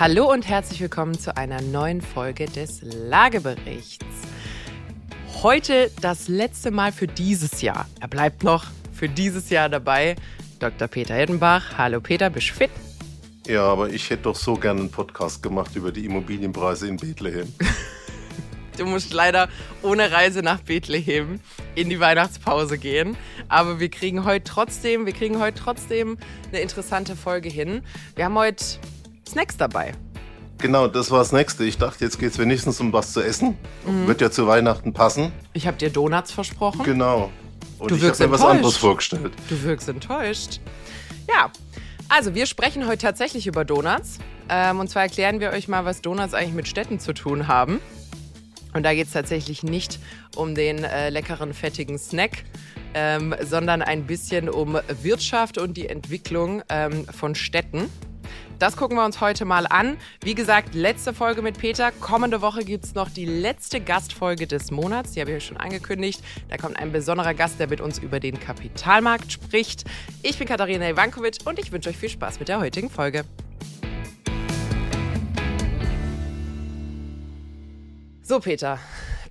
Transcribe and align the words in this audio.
Hallo 0.00 0.32
und 0.32 0.48
herzlich 0.48 0.80
willkommen 0.80 1.18
zu 1.18 1.36
einer 1.36 1.60
neuen 1.60 2.00
Folge 2.00 2.46
des 2.46 2.80
Lageberichts. 2.80 4.06
Heute 5.42 5.90
das 6.00 6.26
letzte 6.26 6.70
Mal 6.70 6.90
für 6.90 7.06
dieses 7.06 7.60
Jahr. 7.60 7.86
Er 8.00 8.08
bleibt 8.08 8.42
noch 8.42 8.64
für 8.94 9.10
dieses 9.10 9.50
Jahr 9.50 9.68
dabei. 9.68 10.16
Dr. 10.58 10.88
Peter 10.88 11.14
Heddenbach. 11.14 11.76
Hallo 11.76 12.00
Peter, 12.00 12.30
bist 12.30 12.48
du 12.48 12.54
fit? 12.54 12.70
Ja, 13.46 13.64
aber 13.64 13.90
ich 13.90 14.08
hätte 14.08 14.22
doch 14.22 14.36
so 14.36 14.54
gerne 14.54 14.80
einen 14.80 14.90
Podcast 14.90 15.42
gemacht 15.42 15.76
über 15.76 15.92
die 15.92 16.06
Immobilienpreise 16.06 16.88
in 16.88 16.96
Bethlehem. 16.96 17.52
Du 18.78 18.86
musst 18.86 19.12
leider 19.12 19.50
ohne 19.82 20.10
Reise 20.10 20.40
nach 20.40 20.60
Bethlehem 20.60 21.40
in 21.74 21.90
die 21.90 22.00
Weihnachtspause 22.00 22.78
gehen. 22.78 23.14
Aber 23.48 23.78
wir 23.78 23.90
kriegen 23.90 24.24
heute 24.24 24.44
trotzdem, 24.44 25.04
wir 25.04 25.12
kriegen 25.12 25.38
heute 25.38 25.60
trotzdem 25.60 26.16
eine 26.48 26.60
interessante 26.60 27.14
Folge 27.14 27.50
hin. 27.50 27.82
Wir 28.16 28.24
haben 28.24 28.38
heute 28.38 28.64
Snacks 29.30 29.56
dabei. 29.56 29.92
Genau, 30.58 30.88
das 30.88 31.10
war 31.10 31.20
das 31.20 31.32
Nächste. 31.32 31.64
Ich 31.64 31.78
dachte, 31.78 32.04
jetzt 32.04 32.18
geht 32.18 32.32
es 32.32 32.38
wenigstens 32.38 32.80
um 32.80 32.92
was 32.92 33.12
zu 33.12 33.22
essen. 33.22 33.56
Mhm. 33.86 34.06
Wird 34.06 34.20
ja 34.20 34.30
zu 34.30 34.46
Weihnachten 34.46 34.92
passen. 34.92 35.32
Ich 35.54 35.66
habe 35.66 35.78
dir 35.78 35.90
Donuts 35.90 36.32
versprochen. 36.32 36.84
Genau. 36.84 37.30
Und 37.78 37.90
du 37.90 37.96
ich 37.96 38.04
habe 38.04 38.26
mir 38.26 38.30
was 38.32 38.42
anderes 38.42 38.76
vorgestellt. 38.76 39.32
Du 39.48 39.62
wirkst 39.62 39.88
enttäuscht. 39.88 40.60
Ja, 41.28 41.50
also 42.10 42.34
wir 42.34 42.44
sprechen 42.46 42.86
heute 42.86 43.02
tatsächlich 43.02 43.46
über 43.46 43.64
Donuts. 43.64 44.18
Ähm, 44.50 44.80
und 44.80 44.88
zwar 44.88 45.02
erklären 45.02 45.40
wir 45.40 45.50
euch 45.50 45.68
mal, 45.68 45.84
was 45.84 46.02
Donuts 46.02 46.34
eigentlich 46.34 46.54
mit 46.54 46.68
Städten 46.68 46.98
zu 46.98 47.14
tun 47.14 47.48
haben. 47.48 47.80
Und 48.74 48.82
da 48.82 48.92
geht 48.94 49.06
es 49.06 49.12
tatsächlich 49.12 49.62
nicht 49.62 49.98
um 50.36 50.54
den 50.54 50.84
äh, 50.84 51.08
leckeren, 51.08 51.54
fettigen 51.54 51.98
Snack, 51.98 52.44
ähm, 52.94 53.34
sondern 53.42 53.80
ein 53.80 54.04
bisschen 54.04 54.48
um 54.48 54.78
Wirtschaft 55.02 55.56
und 55.56 55.76
die 55.76 55.88
Entwicklung 55.88 56.62
ähm, 56.68 57.06
von 57.06 57.34
Städten. 57.34 57.88
Das 58.60 58.76
gucken 58.76 58.98
wir 58.98 59.06
uns 59.06 59.22
heute 59.22 59.46
mal 59.46 59.66
an. 59.66 59.96
Wie 60.22 60.34
gesagt, 60.34 60.74
letzte 60.74 61.14
Folge 61.14 61.40
mit 61.40 61.56
Peter. 61.56 61.92
Kommende 61.92 62.42
Woche 62.42 62.62
gibt 62.62 62.84
es 62.84 62.94
noch 62.94 63.08
die 63.08 63.24
letzte 63.24 63.80
Gastfolge 63.80 64.46
des 64.46 64.70
Monats. 64.70 65.12
Die 65.12 65.20
habe 65.22 65.30
ich 65.30 65.38
euch 65.38 65.46
schon 65.46 65.56
angekündigt. 65.56 66.22
Da 66.50 66.58
kommt 66.58 66.78
ein 66.78 66.92
besonderer 66.92 67.32
Gast, 67.32 67.58
der 67.58 67.68
mit 67.68 67.80
uns 67.80 67.98
über 67.98 68.20
den 68.20 68.38
Kapitalmarkt 68.38 69.32
spricht. 69.32 69.84
Ich 70.22 70.36
bin 70.36 70.46
Katharina 70.46 70.90
Ivankovic 70.90 71.38
und 71.46 71.58
ich 71.58 71.72
wünsche 71.72 71.88
euch 71.88 71.96
viel 71.96 72.10
Spaß 72.10 72.38
mit 72.38 72.48
der 72.48 72.60
heutigen 72.60 72.90
Folge. 72.90 73.24
So, 78.20 78.40
Peter, 78.40 78.78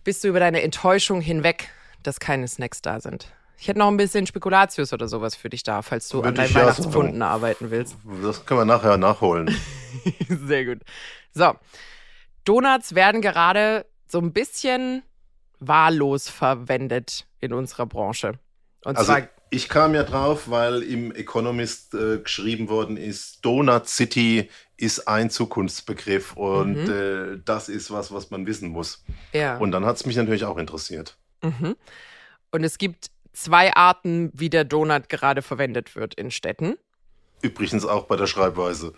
bist 0.04 0.24
du 0.24 0.30
über 0.30 0.40
deine 0.40 0.64
Enttäuschung 0.64 1.22
hinweg, 1.22 1.70
dass 2.02 2.20
keine 2.20 2.48
Snacks 2.48 2.82
da 2.82 3.00
sind? 3.00 3.32
Ich 3.60 3.68
hätte 3.68 3.80
noch 3.80 3.90
ein 3.90 3.98
bisschen 3.98 4.26
Spekulatius 4.26 4.94
oder 4.94 5.08
sowas 5.08 5.36
für 5.36 5.50
dich 5.50 5.64
da, 5.64 5.82
falls 5.82 6.08
du 6.08 6.18
Würde 6.18 6.30
an 6.30 6.36
deinen 6.36 6.54
ja 6.54 7.28
arbeiten 7.28 7.72
willst. 7.72 7.98
Das 8.24 8.46
können 8.46 8.62
wir 8.62 8.66
nachher 8.66 8.98
nachholen. 8.98 9.54
Sehr 10.30 10.66
gut. 10.66 10.80
So, 11.34 11.54
Donuts 12.46 12.96
werden 12.96 13.22
gerade 13.22 13.86
so 14.08 14.20
ein 14.20 14.32
bisschen 14.32 15.04
wahllos 15.60 16.30
verwendet 16.30 17.28
in 17.42 17.52
unserer 17.52 17.86
Branche. 17.86 18.40
Und 18.86 18.98
also 18.98 19.12
zwar 19.12 19.28
ich 19.52 19.68
kam 19.68 19.96
ja 19.96 20.04
drauf, 20.04 20.50
weil 20.50 20.84
im 20.84 21.12
Economist 21.12 21.94
äh, 21.96 22.20
geschrieben 22.20 22.70
worden 22.70 22.98
ist, 22.98 23.44
Donut 23.44 23.88
City 23.88 24.50
ist 24.78 25.08
ein 25.08 25.30
Zukunftsbegriff 25.30 26.34
und 26.34 26.86
mhm. 26.86 26.92
äh, 26.92 27.42
das 27.44 27.68
ist 27.68 27.92
was, 27.92 28.12
was 28.12 28.30
man 28.30 28.46
wissen 28.46 28.70
muss. 28.70 29.04
Ja. 29.34 29.58
Und 29.58 29.72
dann 29.72 29.86
hat 29.86 29.96
es 29.96 30.06
mich 30.06 30.16
natürlich 30.16 30.46
auch 30.46 30.58
interessiert. 30.58 31.18
Mhm. 31.42 31.76
Und 32.52 32.64
es 32.64 32.78
gibt 32.78 33.10
zwei 33.42 33.74
Arten, 33.76 34.32
wie 34.34 34.50
der 34.50 34.64
Donut 34.64 35.10
gerade 35.10 35.42
verwendet 35.42 35.96
wird 35.96 36.14
in 36.16 36.32
Städten. 36.32 36.76
Übrigens 37.42 37.86
auch 37.86 38.06
bei 38.06 38.16
der 38.16 38.28
Schreibweise. 38.28 38.94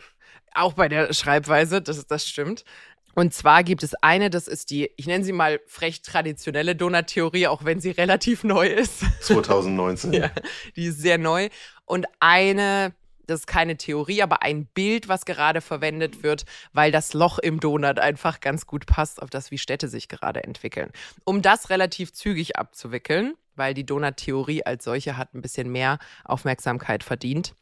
Auch 0.53 0.73
bei 0.73 0.89
der 0.89 1.13
Schreibweise, 1.13 1.81
das, 1.81 2.05
das 2.07 2.27
stimmt. 2.27 2.65
Und 3.13 3.33
zwar 3.33 3.63
gibt 3.63 3.83
es 3.83 3.93
eine, 3.95 4.29
das 4.29 4.47
ist 4.47 4.69
die, 4.69 4.89
ich 4.95 5.05
nenne 5.05 5.23
sie 5.23 5.33
mal 5.33 5.59
frech 5.67 6.01
traditionelle 6.01 6.75
Donut-Theorie, 6.75 7.47
auch 7.47 7.65
wenn 7.65 7.79
sie 7.81 7.91
relativ 7.91 8.43
neu 8.43 8.67
ist. 8.67 9.01
2019. 9.21 10.13
ja, 10.13 10.31
die 10.75 10.85
ist 10.85 10.99
sehr 10.99 11.17
neu. 11.17 11.49
Und 11.85 12.07
eine, 12.19 12.93
das 13.27 13.41
ist 13.41 13.47
keine 13.47 13.77
Theorie, 13.77 14.23
aber 14.23 14.43
ein 14.43 14.65
Bild, 14.65 15.09
was 15.09 15.25
gerade 15.25 15.61
verwendet 15.61 16.23
wird, 16.23 16.45
weil 16.73 16.91
das 16.91 17.13
Loch 17.13 17.37
im 17.37 17.59
Donut 17.59 17.99
einfach 17.99 18.39
ganz 18.39 18.65
gut 18.65 18.85
passt 18.85 19.21
auf 19.21 19.29
das, 19.29 19.51
wie 19.51 19.57
Städte 19.57 19.87
sich 19.89 20.07
gerade 20.07 20.43
entwickeln. 20.43 20.91
Um 21.25 21.41
das 21.41 21.69
relativ 21.69 22.13
zügig 22.13 22.57
abzuwickeln, 22.57 23.35
weil 23.55 23.73
die 23.73 23.85
Donut-Theorie 23.85 24.63
als 24.63 24.83
solche 24.83 25.17
hat 25.17 25.33
ein 25.33 25.41
bisschen 25.41 25.71
mehr 25.71 25.99
Aufmerksamkeit 26.23 27.03
verdient. 27.03 27.53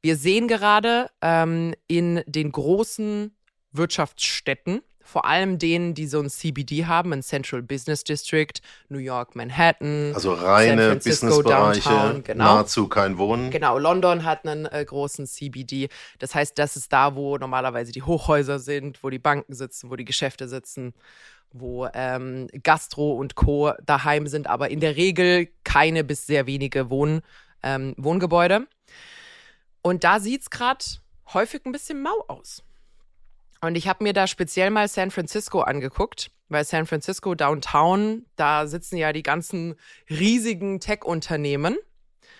Wir 0.00 0.16
sehen 0.16 0.48
gerade 0.48 1.10
ähm, 1.22 1.74
in 1.86 2.22
den 2.26 2.52
großen 2.52 3.34
Wirtschaftsstädten, 3.72 4.82
vor 5.06 5.26
allem 5.26 5.58
denen, 5.58 5.94
die 5.94 6.06
so 6.06 6.18
ein 6.20 6.30
CBD 6.30 6.86
haben, 6.86 7.12
ein 7.12 7.22
Central 7.22 7.62
Business 7.62 8.04
District, 8.04 8.52
New 8.88 8.98
York, 8.98 9.36
Manhattan. 9.36 10.12
Also 10.14 10.32
reine 10.32 10.96
Businessbereiche, 10.96 12.22
genau. 12.24 12.44
nahezu 12.44 12.88
kein 12.88 13.18
Wohnen. 13.18 13.50
Genau, 13.50 13.78
London 13.78 14.24
hat 14.24 14.46
einen 14.46 14.64
äh, 14.66 14.84
großen 14.84 15.26
CBD. 15.26 15.88
Das 16.18 16.34
heißt, 16.34 16.58
das 16.58 16.76
ist 16.76 16.92
da, 16.92 17.14
wo 17.14 17.36
normalerweise 17.36 17.92
die 17.92 18.02
Hochhäuser 18.02 18.58
sind, 18.58 19.02
wo 19.02 19.10
die 19.10 19.18
Banken 19.18 19.54
sitzen, 19.54 19.90
wo 19.90 19.96
die 19.96 20.06
Geschäfte 20.06 20.48
sitzen, 20.48 20.94
wo 21.54 21.88
ähm, 21.94 22.48
Gastro 22.62 23.12
und 23.14 23.36
Co. 23.36 23.72
daheim 23.86 24.26
sind, 24.26 24.48
aber 24.48 24.70
in 24.70 24.80
der 24.80 24.96
Regel 24.96 25.48
keine 25.62 26.04
bis 26.04 26.26
sehr 26.26 26.46
wenige 26.46 26.90
Wohn, 26.90 27.22
ähm, 27.62 27.94
Wohngebäude. 27.96 28.66
Und 29.80 30.04
da 30.04 30.18
sieht 30.18 30.42
es 30.42 30.50
gerade 30.50 30.84
häufig 31.32 31.64
ein 31.64 31.72
bisschen 31.72 32.02
mau 32.02 32.24
aus. 32.26 32.62
Und 33.60 33.76
ich 33.76 33.88
habe 33.88 34.04
mir 34.04 34.12
da 34.12 34.26
speziell 34.26 34.70
mal 34.70 34.88
San 34.88 35.10
Francisco 35.10 35.60
angeguckt, 35.60 36.30
weil 36.48 36.64
San 36.64 36.86
Francisco 36.86 37.34
Downtown, 37.34 38.26
da 38.36 38.66
sitzen 38.66 38.96
ja 38.96 39.12
die 39.12 39.22
ganzen 39.22 39.76
riesigen 40.10 40.80
Tech-Unternehmen 40.80 41.78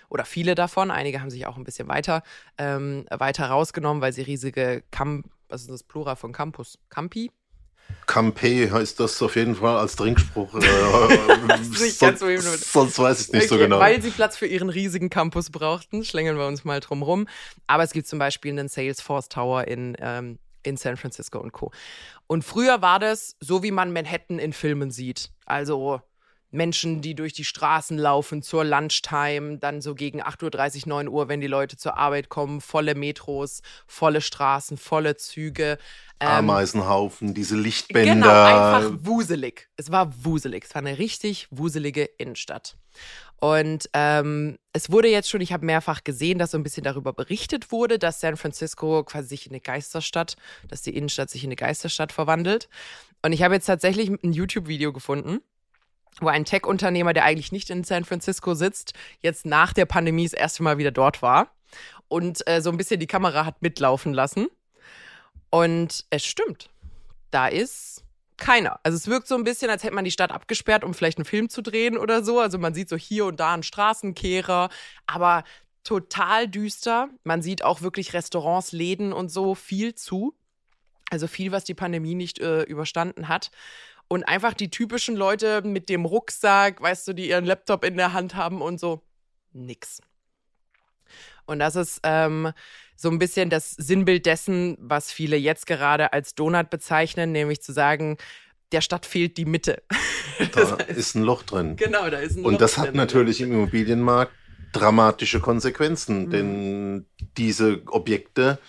oder 0.09 0.25
viele 0.25 0.55
davon. 0.55 0.91
Einige 0.91 1.21
haben 1.21 1.29
sich 1.29 1.47
auch 1.47 1.57
ein 1.57 1.63
bisschen 1.63 1.87
weiter, 1.87 2.21
ähm, 2.57 3.05
weiter 3.09 3.47
rausgenommen, 3.47 4.01
weil 4.01 4.13
sie 4.13 4.23
riesige 4.23 4.83
Camp, 4.91 5.27
was 5.47 5.61
ist 5.61 5.71
das 5.71 5.83
Plural 5.83 6.17
von 6.17 6.33
Campus? 6.33 6.79
Campi? 6.89 7.31
Campe 8.05 8.71
heißt 8.71 8.99
das 8.99 9.21
auf 9.21 9.35
jeden 9.35 9.55
Fall 9.55 9.77
als 9.77 9.95
Trinkspruch. 9.95 10.53
Äh, 10.55 10.61
sonst, 11.89 12.71
sonst, 12.71 12.99
weiß 12.99 13.21
ich 13.21 13.33
nicht 13.33 13.43
okay, 13.43 13.47
so 13.47 13.57
genau. 13.57 13.79
Weil 13.79 14.01
sie 14.01 14.11
Platz 14.11 14.37
für 14.37 14.45
ihren 14.45 14.69
riesigen 14.69 15.09
Campus 15.09 15.49
brauchten, 15.49 16.03
schlängeln 16.03 16.37
wir 16.37 16.47
uns 16.47 16.63
mal 16.63 16.79
drum 16.79 17.01
rum. 17.01 17.27
Aber 17.67 17.83
es 17.83 17.93
gibt 17.93 18.07
zum 18.07 18.19
Beispiel 18.19 18.51
einen 18.51 18.67
Salesforce 18.67 19.29
Tower 19.29 19.67
in, 19.67 19.97
ähm, 19.99 20.39
in 20.63 20.77
San 20.77 20.97
Francisco 20.97 21.39
und 21.39 21.51
Co. 21.51 21.71
Und 22.27 22.43
früher 22.43 22.81
war 22.81 22.99
das 22.99 23.35
so, 23.39 23.63
wie 23.63 23.71
man 23.71 23.91
Manhattan 23.91 24.39
in 24.39 24.53
Filmen 24.53 24.91
sieht. 24.91 25.31
Also 25.45 26.01
Menschen, 26.55 27.01
die 27.01 27.13
durch 27.13 27.33
die 27.33 27.43
Straßen 27.43 27.97
laufen 27.97 28.41
zur 28.41 28.63
Lunchtime, 28.63 29.57
dann 29.57 29.81
so 29.81 29.93
gegen 29.93 30.21
8.30 30.21 30.83
Uhr, 30.83 30.89
9 30.89 31.07
Uhr, 31.07 31.27
wenn 31.27 31.41
die 31.41 31.47
Leute 31.47 31.77
zur 31.77 31.97
Arbeit 31.97 32.29
kommen, 32.29 32.61
volle 32.61 32.95
Metros, 32.95 33.61
volle 33.85 34.21
Straßen, 34.21 34.77
volle 34.77 35.17
Züge. 35.17 35.77
Ähm, 36.19 36.29
Ameisenhaufen, 36.29 37.33
diese 37.33 37.57
Lichtbänder. 37.57 38.13
Genau, 38.13 38.29
einfach 38.29 38.91
wuselig. 39.05 39.67
Es 39.75 39.91
war 39.91 40.11
wuselig. 40.23 40.65
Es 40.65 40.73
war 40.73 40.81
eine 40.81 40.97
richtig 40.97 41.47
wuselige 41.51 42.05
Innenstadt. 42.17 42.77
Und 43.39 43.89
ähm, 43.93 44.57
es 44.71 44.89
wurde 44.89 45.09
jetzt 45.09 45.29
schon, 45.29 45.41
ich 45.41 45.51
habe 45.51 45.65
mehrfach 45.65 46.03
gesehen, 46.03 46.39
dass 46.39 46.51
so 46.51 46.57
ein 46.57 46.63
bisschen 46.63 46.83
darüber 46.83 47.11
berichtet 47.11 47.71
wurde, 47.71 47.99
dass 47.99 48.21
San 48.21 48.37
Francisco 48.37 49.03
quasi 49.03 49.27
sich 49.27 49.45
in 49.45 49.51
eine 49.51 49.59
Geisterstadt, 49.59 50.37
dass 50.69 50.81
die 50.81 50.95
Innenstadt 50.95 51.29
sich 51.29 51.43
in 51.43 51.49
eine 51.49 51.57
Geisterstadt 51.57 52.13
verwandelt. 52.13 52.69
Und 53.21 53.33
ich 53.33 53.43
habe 53.43 53.55
jetzt 53.55 53.65
tatsächlich 53.65 54.09
ein 54.09 54.33
YouTube-Video 54.33 54.93
gefunden, 54.93 55.41
wo 56.21 56.27
ein 56.27 56.45
Tech-Unternehmer, 56.45 57.13
der 57.13 57.25
eigentlich 57.25 57.51
nicht 57.51 57.69
in 57.69 57.83
San 57.83 58.05
Francisco 58.05 58.53
sitzt, 58.53 58.93
jetzt 59.21 59.45
nach 59.45 59.73
der 59.73 59.85
Pandemie 59.85 60.23
das 60.23 60.33
erste 60.33 60.63
Mal 60.63 60.77
wieder 60.77 60.91
dort 60.91 61.21
war 61.21 61.51
und 62.07 62.47
äh, 62.47 62.61
so 62.61 62.69
ein 62.69 62.77
bisschen 62.77 62.99
die 62.99 63.07
Kamera 63.07 63.45
hat 63.45 63.61
mitlaufen 63.61 64.13
lassen. 64.13 64.47
Und 65.49 66.05
es 66.09 66.25
stimmt. 66.25 66.69
Da 67.31 67.47
ist 67.47 68.03
keiner. 68.37 68.79
Also 68.83 68.97
es 68.97 69.07
wirkt 69.07 69.27
so 69.27 69.35
ein 69.35 69.43
bisschen, 69.43 69.69
als 69.69 69.83
hätte 69.83 69.95
man 69.95 70.05
die 70.05 70.11
Stadt 70.11 70.31
abgesperrt, 70.31 70.83
um 70.83 70.93
vielleicht 70.93 71.17
einen 71.17 71.25
Film 71.25 71.49
zu 71.49 71.61
drehen 71.61 71.97
oder 71.97 72.23
so. 72.23 72.39
Also 72.39 72.57
man 72.57 72.73
sieht 72.73 72.89
so 72.89 72.97
hier 72.97 73.25
und 73.25 73.39
da 73.39 73.53
einen 73.53 73.63
Straßenkehrer, 73.63 74.69
aber 75.07 75.43
total 75.83 76.47
düster. 76.47 77.09
Man 77.23 77.41
sieht 77.41 77.63
auch 77.63 77.81
wirklich 77.81 78.13
Restaurants, 78.13 78.71
Läden 78.71 79.13
und 79.13 79.29
so 79.29 79.55
viel 79.55 79.95
zu. 79.95 80.35
Also 81.11 81.27
viel, 81.27 81.51
was 81.51 81.63
die 81.63 81.75
Pandemie 81.75 82.15
nicht 82.15 82.39
äh, 82.39 82.63
überstanden 82.63 83.27
hat. 83.27 83.51
Und 84.07 84.23
einfach 84.23 84.53
die 84.53 84.69
typischen 84.69 85.15
Leute 85.15 85.61
mit 85.63 85.89
dem 85.89 86.05
Rucksack, 86.05 86.81
weißt 86.81 87.07
du, 87.07 87.13
die 87.13 87.29
ihren 87.29 87.45
Laptop 87.45 87.83
in 87.83 87.97
der 87.97 88.13
Hand 88.13 88.35
haben 88.35 88.61
und 88.61 88.79
so. 88.79 89.01
Nix. 89.51 90.01
Und 91.45 91.59
das 91.59 91.75
ist 91.75 92.01
ähm, 92.03 92.51
so 92.95 93.09
ein 93.09 93.19
bisschen 93.19 93.49
das 93.49 93.71
Sinnbild 93.71 94.25
dessen, 94.25 94.77
was 94.79 95.11
viele 95.11 95.37
jetzt 95.37 95.65
gerade 95.65 96.13
als 96.13 96.35
Donut 96.35 96.69
bezeichnen, 96.69 97.31
nämlich 97.31 97.61
zu 97.61 97.73
sagen, 97.73 98.17
der 98.71 98.81
Stadt 98.81 99.05
fehlt 99.05 99.37
die 99.37 99.45
Mitte. 99.45 99.83
Da 100.53 100.75
ist 100.87 101.15
ein 101.15 101.23
Loch 101.23 101.43
drin. 101.43 101.75
Genau, 101.75 102.09
da 102.09 102.17
ist 102.19 102.37
ein 102.37 102.45
Und 102.45 102.53
Loch 102.53 102.59
das 102.59 102.77
hat 102.77 102.87
drin. 102.87 102.97
natürlich 102.97 103.41
im 103.41 103.51
Immobilienmarkt 103.51 104.31
dramatische 104.73 105.39
Konsequenzen, 105.39 106.25
mhm. 106.25 106.29
denn 106.29 107.05
diese 107.37 107.81
Objekte, 107.87 108.59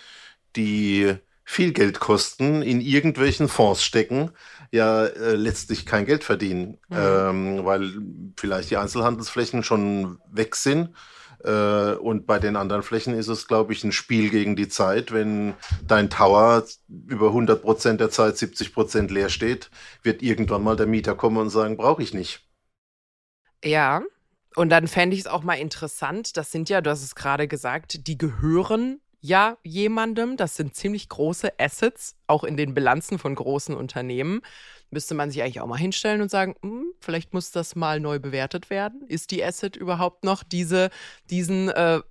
die 0.55 1.15
viel 1.43 1.73
Geld 1.73 1.99
kosten, 1.99 2.61
in 2.61 2.81
irgendwelchen 2.81 3.47
Fonds 3.47 3.83
stecken, 3.83 4.31
ja 4.71 5.05
äh, 5.05 5.35
letztlich 5.35 5.85
kein 5.85 6.05
Geld 6.05 6.23
verdienen, 6.23 6.77
mhm. 6.89 6.97
ähm, 6.97 7.65
weil 7.65 7.91
vielleicht 8.37 8.69
die 8.69 8.77
Einzelhandelsflächen 8.77 9.63
schon 9.63 10.19
weg 10.31 10.55
sind. 10.55 10.89
Äh, 11.43 11.93
und 11.93 12.25
bei 12.25 12.39
den 12.39 12.55
anderen 12.55 12.83
Flächen 12.83 13.13
ist 13.13 13.27
es, 13.27 13.47
glaube 13.47 13.73
ich, 13.73 13.83
ein 13.83 13.91
Spiel 13.91 14.29
gegen 14.29 14.55
die 14.55 14.67
Zeit. 14.67 15.11
Wenn 15.11 15.53
dein 15.85 16.09
Tower 16.09 16.63
über 17.07 17.27
100 17.27 17.61
Prozent 17.61 18.01
der 18.01 18.09
Zeit 18.09 18.37
70 18.37 18.73
Prozent 18.73 19.11
leer 19.11 19.29
steht, 19.29 19.69
wird 20.03 20.21
irgendwann 20.21 20.63
mal 20.63 20.75
der 20.75 20.87
Mieter 20.87 21.15
kommen 21.15 21.37
und 21.37 21.49
sagen, 21.49 21.77
brauche 21.77 22.01
ich 22.01 22.13
nicht. 22.13 22.43
Ja, 23.63 24.01
und 24.55 24.69
dann 24.69 24.87
fände 24.87 25.15
ich 25.15 25.21
es 25.21 25.27
auch 25.27 25.43
mal 25.43 25.55
interessant, 25.55 26.35
das 26.35 26.51
sind 26.51 26.69
ja, 26.69 26.81
du 26.81 26.89
hast 26.89 27.03
es 27.03 27.15
gerade 27.15 27.47
gesagt, 27.47 28.07
die 28.07 28.17
gehören 28.17 28.99
ja 29.21 29.57
jemandem. 29.63 30.37
Das 30.37 30.55
sind 30.55 30.75
ziemlich 30.75 31.09
große 31.09 31.59
Assets, 31.59 32.15
auch 32.27 32.43
in 32.43 32.57
den 32.57 32.73
Bilanzen 32.73 33.19
von 33.19 33.35
großen 33.35 33.75
Unternehmen. 33.75 34.41
Müsste 34.89 35.15
man 35.15 35.29
sich 35.29 35.41
eigentlich 35.41 35.61
auch 35.61 35.67
mal 35.67 35.77
hinstellen 35.77 36.21
und 36.21 36.31
sagen, 36.31 36.55
hm, 36.61 36.93
vielleicht 36.99 37.33
muss 37.33 37.51
das 37.51 37.75
mal 37.75 37.99
neu 37.99 38.19
bewertet 38.19 38.69
werden. 38.69 39.01
Ist 39.07 39.31
die 39.31 39.43
Asset 39.43 39.75
überhaupt 39.75 40.23
noch 40.23 40.43
diese, 40.43 40.89
diesen, 41.29 41.69
äh, 41.69 42.01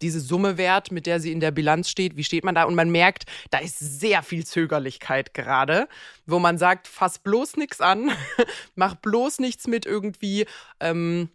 diese 0.00 0.20
Summe 0.20 0.56
wert, 0.56 0.92
mit 0.92 1.06
der 1.06 1.20
sie 1.20 1.32
in 1.32 1.40
der 1.40 1.50
Bilanz 1.50 1.90
steht? 1.90 2.16
Wie 2.16 2.24
steht 2.24 2.44
man 2.44 2.54
da? 2.54 2.64
Und 2.64 2.74
man 2.74 2.90
merkt, 2.90 3.24
da 3.50 3.58
ist 3.58 3.78
sehr 3.78 4.22
viel 4.22 4.46
Zögerlichkeit 4.46 5.34
gerade, 5.34 5.88
wo 6.26 6.38
man 6.38 6.58
sagt, 6.58 6.86
fass 6.86 7.18
bloß 7.18 7.56
nichts 7.56 7.80
an, 7.80 8.10
mach 8.76 8.94
bloß 8.94 9.40
nichts 9.40 9.66
mit 9.66 9.84
irgendwie. 9.84 10.46
Ähm, 10.78 11.28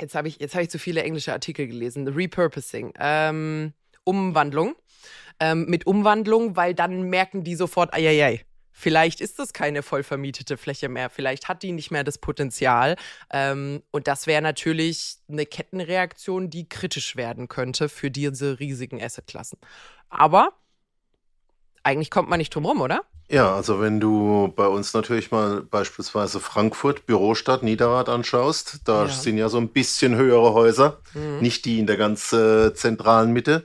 jetzt 0.00 0.14
habe 0.16 0.28
ich, 0.28 0.38
hab 0.40 0.62
ich 0.62 0.70
zu 0.70 0.78
viele 0.78 1.02
englische 1.02 1.32
Artikel 1.32 1.66
gelesen. 1.66 2.08
Repurposing. 2.08 2.94
Ähm, 2.98 3.72
Umwandlung. 4.04 4.74
Ähm, 5.40 5.66
mit 5.66 5.86
Umwandlung, 5.86 6.56
weil 6.56 6.74
dann 6.74 7.02
merken 7.02 7.42
die 7.42 7.56
sofort, 7.56 7.92
ai, 7.92 8.44
vielleicht 8.70 9.20
ist 9.20 9.38
das 9.38 9.52
keine 9.52 9.82
voll 9.82 10.02
vermietete 10.02 10.56
Fläche 10.56 10.88
mehr, 10.88 11.10
vielleicht 11.10 11.48
hat 11.48 11.62
die 11.62 11.72
nicht 11.72 11.90
mehr 11.90 12.04
das 12.04 12.18
Potenzial. 12.18 12.96
Ähm, 13.32 13.82
und 13.90 14.06
das 14.06 14.26
wäre 14.26 14.42
natürlich 14.42 15.16
eine 15.28 15.46
Kettenreaktion, 15.46 16.50
die 16.50 16.68
kritisch 16.68 17.16
werden 17.16 17.48
könnte 17.48 17.88
für 17.88 18.10
diese 18.10 18.60
riesigen 18.60 19.02
Assetklassen. 19.02 19.58
Aber 20.08 20.52
eigentlich 21.82 22.10
kommt 22.10 22.28
man 22.28 22.38
nicht 22.38 22.54
drum 22.54 22.66
rum, 22.66 22.80
oder? 22.80 23.02
Ja, 23.28 23.54
also 23.54 23.80
wenn 23.80 24.00
du 24.00 24.52
bei 24.54 24.66
uns 24.66 24.92
natürlich 24.92 25.30
mal 25.30 25.62
beispielsweise 25.62 26.40
Frankfurt, 26.40 27.06
Bürostadt, 27.06 27.62
Niederrad 27.62 28.08
anschaust, 28.08 28.80
da 28.84 29.06
ja. 29.06 29.10
sind 29.10 29.38
ja 29.38 29.48
so 29.48 29.56
ein 29.58 29.70
bisschen 29.70 30.14
höhere 30.14 30.52
Häuser, 30.52 30.98
mhm. 31.14 31.40
nicht 31.40 31.64
die 31.64 31.78
in 31.78 31.86
der 31.86 31.96
ganz 31.96 32.32
äh, 32.32 32.74
zentralen 32.74 33.32
Mitte. 33.32 33.64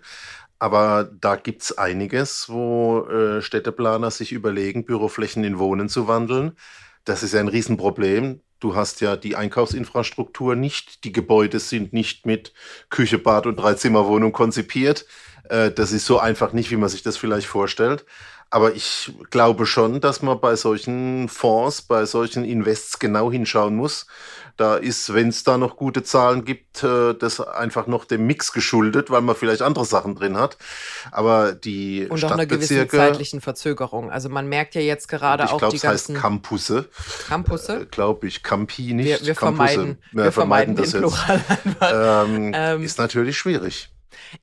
Aber 0.60 1.10
da 1.20 1.36
gibt's 1.36 1.78
einiges, 1.78 2.50
wo 2.50 3.06
äh, 3.08 3.42
Städteplaner 3.42 4.12
sich 4.12 4.32
überlegen, 4.32 4.86
Büroflächen 4.86 5.44
in 5.44 5.58
Wohnen 5.58 5.88
zu 5.88 6.08
wandeln. 6.08 6.58
Das 7.06 7.24
ist 7.24 7.34
ja 7.34 7.40
ein 7.40 7.48
Riesenproblem. 7.48 8.42
Du 8.60 8.76
hast 8.76 9.00
ja 9.00 9.16
die 9.16 9.38
Einkaufsinfrastruktur 9.38 10.56
nicht, 10.56 11.06
die 11.06 11.14
Gebäude 11.14 11.60
sind 11.60 11.94
nicht 11.94 12.26
mit 12.26 12.54
Küche, 12.90 13.18
Bad 13.18 13.46
und 13.46 13.56
Dreizimmerwohnung 13.56 14.34
konzipiert. 14.34 15.06
Äh, 15.50 15.72
das 15.72 15.92
ist 15.92 16.06
so 16.06 16.20
einfach 16.20 16.54
nicht, 16.54 16.72
wie 16.72 16.78
man 16.78 16.90
sich 16.90 17.04
das 17.04 17.18
vielleicht 17.18 17.48
vorstellt. 17.48 18.06
Aber 18.52 18.74
ich 18.74 19.12
glaube 19.30 19.66
schon, 19.66 20.02
dass 20.02 20.22
man 20.24 20.40
bei 20.40 20.56
solchen 20.56 21.30
Fonds, 21.30 21.84
bei 21.84 22.06
solchen 22.06 22.44
Invests 22.44 22.98
genau 22.98 23.32
hinschauen 23.32 23.76
muss. 23.76 24.08
Da 24.58 24.76
ist, 24.76 25.14
wenn 25.14 25.30
es 25.30 25.44
da 25.44 25.58
noch 25.58 25.78
gute 25.78 26.04
Zahlen 26.04 26.44
gibt, 26.44 26.84
äh, 26.84 27.14
das 27.14 27.40
einfach 27.40 27.88
noch 27.88 28.04
dem 28.04 28.28
Mix 28.28 28.52
geschuldet, 28.52 29.10
weil 29.10 29.22
man 29.22 29.36
vielleicht 29.36 29.62
andere 29.62 29.86
Sachen 29.86 30.16
drin 30.16 30.36
hat. 30.36 30.58
Aber 31.12 31.54
die 31.54 32.08
und 32.10 32.26
auch 32.26 32.32
eine 32.32 32.48
gewisse 32.48 32.88
zeitlichen 32.88 33.40
Verzögerung. 33.40 34.12
Also 34.12 34.28
man 34.28 34.50
merkt 34.50 34.76
ja 34.76 34.82
jetzt 34.82 35.08
gerade 35.08 35.50
auch 35.50 35.60
glaub, 35.60 35.72
die 35.72 35.80
ganzen 35.80 36.16
heißt 36.16 36.22
Campusse. 36.22 36.90
Campusse? 37.28 37.82
Äh, 37.82 37.86
glaube 37.86 38.28
ich, 38.28 38.44
Campi 38.44 38.94
nicht. 38.94 39.22
Wir, 39.22 39.28
wir 39.28 39.36
vermeiden, 39.36 40.00
wir, 40.12 40.26
wir 40.26 40.32
vermeiden, 40.32 40.76
vermeiden 40.76 41.12
das 41.12 41.30
jetzt. 41.30 41.90
Ähm, 41.92 42.52
ähm, 42.54 42.84
ist 42.84 42.98
natürlich 42.98 43.38
schwierig. 43.38 43.90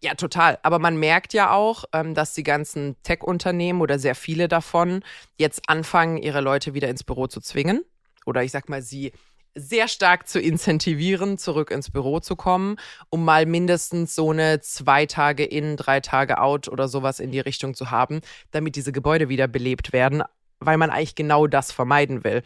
Ja, 0.02 0.14
total. 0.14 0.58
Aber 0.62 0.78
man 0.78 0.96
merkt 0.96 1.32
ja 1.32 1.52
auch, 1.52 1.84
ähm, 1.92 2.14
dass 2.14 2.34
die 2.34 2.42
ganzen 2.42 2.96
Tech-Unternehmen 3.02 3.80
oder 3.80 3.98
sehr 3.98 4.14
viele 4.14 4.48
davon 4.48 5.02
jetzt 5.38 5.68
anfangen, 5.68 6.16
ihre 6.16 6.40
Leute 6.40 6.74
wieder 6.74 6.88
ins 6.88 7.04
Büro 7.04 7.26
zu 7.26 7.40
zwingen. 7.40 7.84
Oder 8.24 8.42
ich 8.42 8.50
sag 8.50 8.68
mal, 8.68 8.82
sie 8.82 9.12
sehr 9.56 9.88
stark 9.88 10.28
zu 10.28 10.38
incentivieren, 10.38 11.38
zurück 11.38 11.70
ins 11.70 11.90
Büro 11.90 12.20
zu 12.20 12.36
kommen, 12.36 12.76
um 13.08 13.24
mal 13.24 13.46
mindestens 13.46 14.14
so 14.14 14.30
eine 14.30 14.60
zwei 14.60 15.06
Tage 15.06 15.44
in, 15.44 15.76
drei 15.76 16.00
Tage 16.00 16.38
out 16.38 16.68
oder 16.68 16.88
sowas 16.88 17.20
in 17.20 17.32
die 17.32 17.40
Richtung 17.40 17.74
zu 17.74 17.90
haben, 17.90 18.20
damit 18.50 18.76
diese 18.76 18.92
Gebäude 18.92 19.28
wieder 19.30 19.48
belebt 19.48 19.92
werden, 19.92 20.22
weil 20.60 20.76
man 20.76 20.90
eigentlich 20.90 21.14
genau 21.14 21.46
das 21.46 21.72
vermeiden 21.72 22.22
will. 22.22 22.42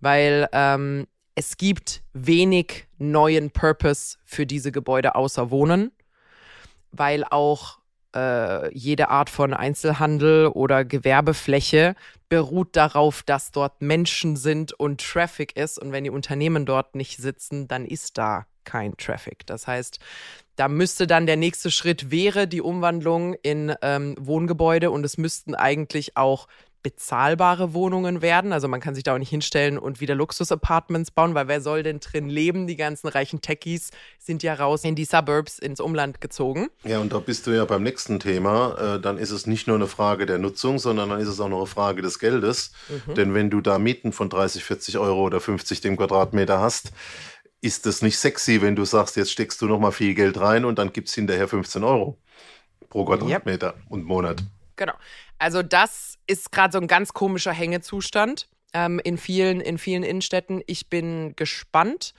Weil 0.00 0.48
ähm, 0.52 1.06
es 1.34 1.58
gibt 1.58 2.02
wenig 2.14 2.86
neuen 2.98 3.50
Purpose 3.50 4.16
für 4.24 4.46
diese 4.46 4.72
Gebäude 4.72 5.14
außer 5.14 5.50
Wohnen 5.50 5.92
weil 6.96 7.24
auch 7.24 7.78
äh, 8.14 8.72
jede 8.76 9.08
Art 9.08 9.30
von 9.30 9.54
Einzelhandel 9.54 10.46
oder 10.48 10.84
Gewerbefläche 10.84 11.94
beruht 12.28 12.76
darauf, 12.76 13.22
dass 13.22 13.50
dort 13.50 13.82
Menschen 13.82 14.36
sind 14.36 14.72
und 14.72 15.00
Traffic 15.00 15.56
ist. 15.56 15.78
Und 15.78 15.92
wenn 15.92 16.04
die 16.04 16.10
Unternehmen 16.10 16.66
dort 16.66 16.94
nicht 16.94 17.18
sitzen, 17.18 17.68
dann 17.68 17.84
ist 17.84 18.18
da 18.18 18.46
kein 18.64 18.96
Traffic. 18.96 19.46
Das 19.46 19.66
heißt, 19.66 19.98
da 20.56 20.68
müsste 20.68 21.06
dann 21.06 21.26
der 21.26 21.36
nächste 21.36 21.70
Schritt 21.70 22.10
wäre 22.10 22.46
die 22.48 22.62
Umwandlung 22.62 23.34
in 23.42 23.74
ähm, 23.82 24.14
Wohngebäude 24.18 24.90
und 24.90 25.04
es 25.04 25.18
müssten 25.18 25.54
eigentlich 25.54 26.16
auch 26.16 26.46
bezahlbare 26.84 27.72
Wohnungen 27.72 28.22
werden. 28.22 28.52
Also 28.52 28.68
man 28.68 28.78
kann 28.78 28.94
sich 28.94 29.02
da 29.02 29.14
auch 29.14 29.18
nicht 29.18 29.30
hinstellen 29.30 29.78
und 29.78 30.00
wieder 30.00 30.14
Luxus-Apartments 30.14 31.10
bauen, 31.10 31.34
weil 31.34 31.48
wer 31.48 31.60
soll 31.60 31.82
denn 31.82 31.98
drin 31.98 32.28
leben? 32.28 32.68
Die 32.68 32.76
ganzen 32.76 33.08
reichen 33.08 33.40
Techies 33.40 33.90
sind 34.20 34.44
ja 34.44 34.54
raus 34.54 34.84
in 34.84 34.94
die 34.94 35.06
Suburbs, 35.06 35.58
ins 35.58 35.80
Umland 35.80 36.20
gezogen. 36.20 36.68
Ja, 36.84 37.00
und 37.00 37.12
da 37.12 37.18
bist 37.18 37.46
du 37.46 37.52
ja 37.52 37.64
beim 37.64 37.82
nächsten 37.82 38.20
Thema. 38.20 38.96
Äh, 38.96 39.00
dann 39.00 39.18
ist 39.18 39.30
es 39.30 39.46
nicht 39.46 39.66
nur 39.66 39.76
eine 39.76 39.88
Frage 39.88 40.26
der 40.26 40.38
Nutzung, 40.38 40.78
sondern 40.78 41.08
dann 41.08 41.20
ist 41.20 41.28
es 41.28 41.40
auch 41.40 41.48
noch 41.48 41.58
eine 41.58 41.66
Frage 41.66 42.02
des 42.02 42.18
Geldes. 42.18 42.72
Mhm. 42.88 43.14
Denn 43.14 43.34
wenn 43.34 43.50
du 43.50 43.62
da 43.62 43.78
Mieten 43.78 44.12
von 44.12 44.28
30, 44.28 44.62
40 44.62 44.98
Euro 44.98 45.22
oder 45.22 45.40
50 45.40 45.80
dem 45.80 45.96
Quadratmeter 45.96 46.60
hast, 46.60 46.92
ist 47.62 47.86
das 47.86 48.02
nicht 48.02 48.18
sexy, 48.18 48.60
wenn 48.60 48.76
du 48.76 48.84
sagst, 48.84 49.16
jetzt 49.16 49.32
steckst 49.32 49.62
du 49.62 49.66
noch 49.66 49.80
mal 49.80 49.90
viel 49.90 50.14
Geld 50.14 50.38
rein 50.38 50.66
und 50.66 50.78
dann 50.78 50.92
gibt 50.92 51.08
es 51.08 51.14
hinterher 51.14 51.48
15 51.48 51.82
Euro 51.82 52.18
pro 52.90 53.06
Quadratmeter 53.06 53.68
yep. 53.68 53.84
und 53.88 54.04
Monat. 54.04 54.44
Genau. 54.76 54.94
Also 55.38 55.62
das 55.62 56.18
ist 56.26 56.52
gerade 56.52 56.72
so 56.72 56.78
ein 56.78 56.88
ganz 56.88 57.12
komischer 57.12 57.52
Hängezustand 57.52 58.48
ähm, 58.72 59.00
in, 59.04 59.18
vielen, 59.18 59.60
in 59.60 59.78
vielen 59.78 60.02
Innenstädten. 60.02 60.62
Ich 60.66 60.88
bin 60.88 61.34
gespannt. 61.36 62.14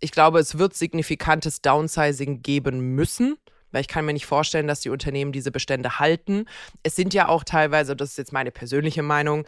Ich 0.00 0.10
glaube, 0.10 0.40
es 0.40 0.58
wird 0.58 0.74
signifikantes 0.74 1.62
Downsizing 1.62 2.42
geben 2.42 2.94
müssen. 2.94 3.36
Weil 3.72 3.82
ich 3.82 3.88
kann 3.88 4.04
mir 4.04 4.12
nicht 4.12 4.26
vorstellen, 4.26 4.66
dass 4.66 4.80
die 4.80 4.90
Unternehmen 4.90 5.30
diese 5.30 5.52
Bestände 5.52 6.00
halten. 6.00 6.46
Es 6.82 6.96
sind 6.96 7.14
ja 7.14 7.28
auch 7.28 7.44
teilweise, 7.44 7.94
das 7.94 8.10
ist 8.10 8.18
jetzt 8.18 8.32
meine 8.32 8.50
persönliche 8.50 9.02
Meinung, 9.02 9.46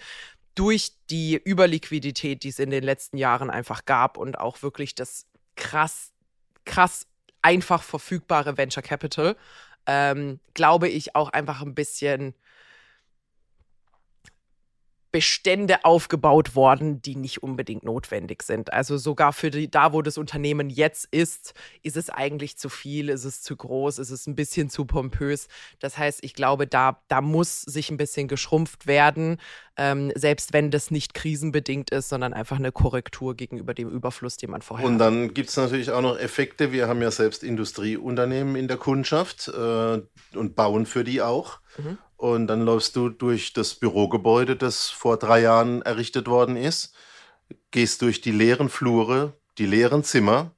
durch 0.55 0.93
die 1.11 1.41
Überliquidität, 1.45 2.45
die 2.45 2.51
es 2.51 2.59
in 2.59 2.71
den 2.71 2.85
letzten 2.85 3.17
Jahren 3.17 3.51
einfach 3.51 3.85
gab 3.85 4.17
und 4.17 4.39
auch 4.39 4.63
wirklich 4.63 4.95
das 4.95 5.27
krass, 5.57 6.13
krass 6.65 7.07
einfach 7.41 7.83
verfügbare 7.83 8.57
Venture 8.57 8.83
Capital, 8.83 9.37
ähm, 9.87 10.39
glaube 10.55 10.89
ich 10.89 11.17
auch 11.17 11.31
einfach 11.31 11.63
ein 11.63 11.75
bisschen 11.75 12.35
Bestände 15.13 15.85
aufgebaut 15.85 16.57
worden, 16.57 17.03
die 17.03 17.17
nicht 17.17 17.43
unbedingt 17.43 17.85
notwendig 17.85 18.43
sind. 18.43 18.73
Also 18.73 18.97
sogar 18.97 19.35
für 19.35 19.51
die, 19.51 19.71
da, 19.71 19.93
wo 19.93 20.01
das 20.01 20.17
Unternehmen 20.17 20.71
jetzt 20.71 21.07
ist, 21.11 21.53
ist 21.83 21.99
es 21.99 22.09
eigentlich 22.09 22.57
zu 22.57 22.71
viel, 22.71 23.11
ist 23.11 23.25
es 23.25 23.43
zu 23.43 23.55
groß, 23.55 23.99
ist 23.99 24.11
es 24.11 24.27
ein 24.27 24.35
bisschen 24.35 24.71
zu 24.71 24.87
pompös. 24.87 25.49
Das 25.81 25.99
heißt, 25.99 26.25
ich 26.25 26.33
glaube, 26.33 26.67
da, 26.67 27.03
da 27.09 27.21
muss 27.21 27.61
sich 27.61 27.91
ein 27.91 27.99
bisschen 27.99 28.27
geschrumpft 28.27 28.87
werden, 28.87 29.39
ähm, 29.77 30.13
selbst 30.15 30.53
wenn 30.53 30.71
das 30.71 30.91
nicht 30.91 31.15
krisenbedingt 31.15 31.91
ist, 31.91 32.09
sondern 32.09 32.35
einfach 32.35 32.57
eine 32.59 32.73
Korrektur 32.73 33.35
gegenüber 33.35 33.75
dem 33.75 33.89
Überfluss, 33.89 34.37
den 34.37 34.51
man 34.51 34.63
vorher 34.63 34.87
Und 34.87 34.99
dann 34.99 35.33
gibt 35.33 35.49
es 35.49 35.57
natürlich 35.57 35.91
auch 35.91 36.03
noch 36.03 36.19
Effekte. 36.19 36.73
Wir 36.73 36.89
haben 36.89 37.01
ja 37.01 37.11
selbst 37.11 37.43
Industrieunternehmen 37.43 38.57
in 38.57 38.69
der 38.69 38.77
Kundschaft 38.77 39.49
äh, 39.49 40.03
und 40.35 40.55
bauen 40.55 40.87
für 40.87 41.05
die 41.05 41.23
auch. 41.23 41.61
Mhm. 41.79 41.99
Und 42.17 42.47
dann 42.47 42.61
läufst 42.63 42.95
du 42.97 43.09
durch 43.09 43.53
das 43.53 43.75
Bürogebäude, 43.75 44.57
das 44.57 44.89
vor 44.91 45.17
drei 45.17 45.41
Jahren 45.41 45.83
errichtet 45.83 46.29
worden 46.29 46.57
ist, 46.57 46.95
gehst 47.71 48.03
durch 48.03 48.21
die 48.21 48.31
leeren 48.31 48.69
Flure, 48.69 49.33
die 49.59 49.67
leeren 49.67 50.05
Zimmer 50.05 50.53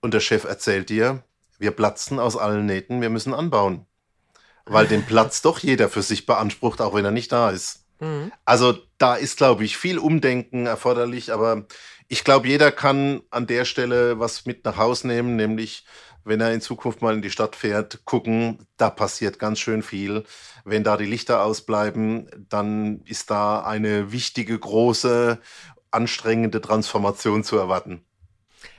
und 0.00 0.14
der 0.14 0.20
Chef 0.20 0.44
erzählt 0.44 0.90
dir, 0.90 1.24
wir 1.58 1.70
platzen 1.70 2.18
aus 2.18 2.36
allen 2.36 2.66
Nähten, 2.66 3.00
wir 3.00 3.10
müssen 3.10 3.32
anbauen. 3.34 3.86
Weil 4.66 4.86
den 4.86 5.04
Platz 5.04 5.42
doch 5.42 5.58
jeder 5.58 5.88
für 5.88 6.02
sich 6.02 6.26
beansprucht, 6.26 6.80
auch 6.80 6.94
wenn 6.94 7.04
er 7.04 7.10
nicht 7.10 7.32
da 7.32 7.50
ist. 7.50 7.83
Mhm. 8.00 8.32
Also 8.44 8.76
da 8.98 9.14
ist, 9.14 9.36
glaube 9.36 9.64
ich, 9.64 9.76
viel 9.76 9.98
Umdenken 9.98 10.66
erforderlich, 10.66 11.32
aber 11.32 11.66
ich 12.08 12.24
glaube, 12.24 12.48
jeder 12.48 12.70
kann 12.72 13.22
an 13.30 13.46
der 13.46 13.64
Stelle 13.64 14.18
was 14.18 14.46
mit 14.46 14.64
nach 14.64 14.76
Hause 14.76 15.06
nehmen, 15.06 15.36
nämlich 15.36 15.84
wenn 16.24 16.40
er 16.40 16.52
in 16.52 16.60
Zukunft 16.60 17.02
mal 17.02 17.14
in 17.14 17.22
die 17.22 17.30
Stadt 17.30 17.54
fährt, 17.54 18.04
gucken, 18.04 18.66
da 18.76 18.88
passiert 18.90 19.38
ganz 19.38 19.58
schön 19.58 19.82
viel. 19.82 20.24
Wenn 20.64 20.82
da 20.82 20.96
die 20.96 21.04
Lichter 21.04 21.42
ausbleiben, 21.42 22.30
dann 22.48 23.02
ist 23.04 23.30
da 23.30 23.60
eine 23.60 24.10
wichtige, 24.10 24.58
große, 24.58 25.38
anstrengende 25.90 26.60
Transformation 26.60 27.44
zu 27.44 27.56
erwarten 27.56 28.04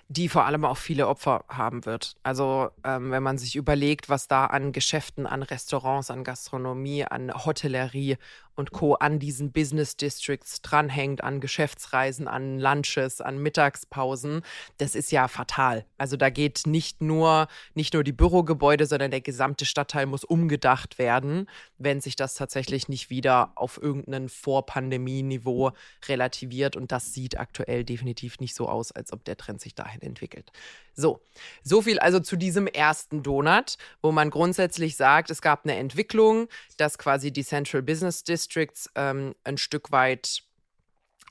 die 0.08 0.30
vor 0.30 0.46
allem 0.46 0.66
auch 0.66 0.78
viele 0.78 1.08
Opfer 1.08 1.46
haben 1.50 1.86
wird. 1.86 2.16
Also 2.22 2.70
ähm, 2.84 3.10
wenn 3.12 3.24
man 3.24 3.38
sich 3.38 3.56
überlegt, 3.56 4.08
was 4.08 4.28
da 4.28 4.46
an 4.46 4.72
Geschäften, 4.72 5.26
an 5.26 5.42
Restaurants, 5.42 6.12
an 6.12 6.24
Gastronomie, 6.24 7.06
an 7.06 7.34
Hotellerie 7.34 8.18
und 8.56 8.72
Co. 8.72 8.94
an 8.96 9.20
diesen 9.20 9.52
Business 9.52 9.98
Districts 9.98 10.62
dranhängt, 10.62 11.24
an 11.24 11.40
Geschäftsreisen, 11.40 12.28
an 12.28 12.60
Lunches, 12.60 13.22
an 13.22 13.38
Mittagspausen, 13.38 14.42
das 14.78 14.96
ist 14.96 15.12
ja 15.12 15.28
fatal. 15.28 15.86
Also 15.98 16.18
da 16.18 16.30
geht 16.30 16.64
nicht 16.66 17.02
nur, 17.02 17.48
nicht 17.74 17.94
nur 17.94 18.04
die 18.04 18.12
Bürogebäude, 18.12 18.86
sondern 18.86 19.12
der 19.12 19.22
gesamte 19.22 19.66
Stadtteil 19.66 20.06
muss 20.06 20.24
umgedacht 20.24 20.98
werden, 20.98 21.48
wenn 21.78 22.02
sich 22.02 22.16
das 22.16 22.36
tatsächlich 22.36 22.90
nicht 22.90 23.10
wieder 23.10 23.52
auf 23.56 23.82
irgendein 23.82 24.30
Vor-Pandemie-Niveau 24.30 25.72
relativiert. 26.08 26.76
Und 26.76 26.92
das 26.92 27.14
sieht 27.14 27.38
aktuell 27.38 27.84
definitiv 27.84 28.40
nicht 28.40 28.56
so 28.56 28.68
aus, 28.68 28.92
als 28.92 29.12
ob 29.12 29.24
der 29.26 29.38
Trend 29.38 29.62
sich 29.62 29.76
dahin 29.76 30.02
entwickelt. 30.02 30.52
So, 30.96 31.20
so 31.62 31.82
viel 31.82 32.00
also 32.00 32.20
zu 32.22 32.38
diesem 32.38 32.68
ersten 32.68 33.22
Donut, 33.22 33.78
wo 34.02 34.14
man 34.14 34.30
grundsätzlich 34.30 34.96
sagt, 34.96 35.30
es 35.30 35.42
gab 35.42 35.66
eine 35.66 35.76
Entwicklung, 35.76 36.48
dass 36.78 36.98
quasi 36.98 37.32
die 37.32 37.44
Central 37.44 37.82
Business 37.82 38.24
Districts 38.46 38.90
ähm, 38.96 39.36
ein 39.44 39.58
Stück 39.58 39.92
weit 39.92 40.44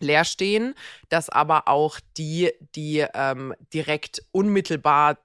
leer 0.01 0.25
stehen, 0.25 0.75
dass 1.09 1.29
aber 1.29 1.69
auch 1.69 2.01
die, 2.17 2.53
die 2.75 3.07
ähm, 3.15 3.55
direkt 3.73 4.23
unmittelbar 4.33 5.19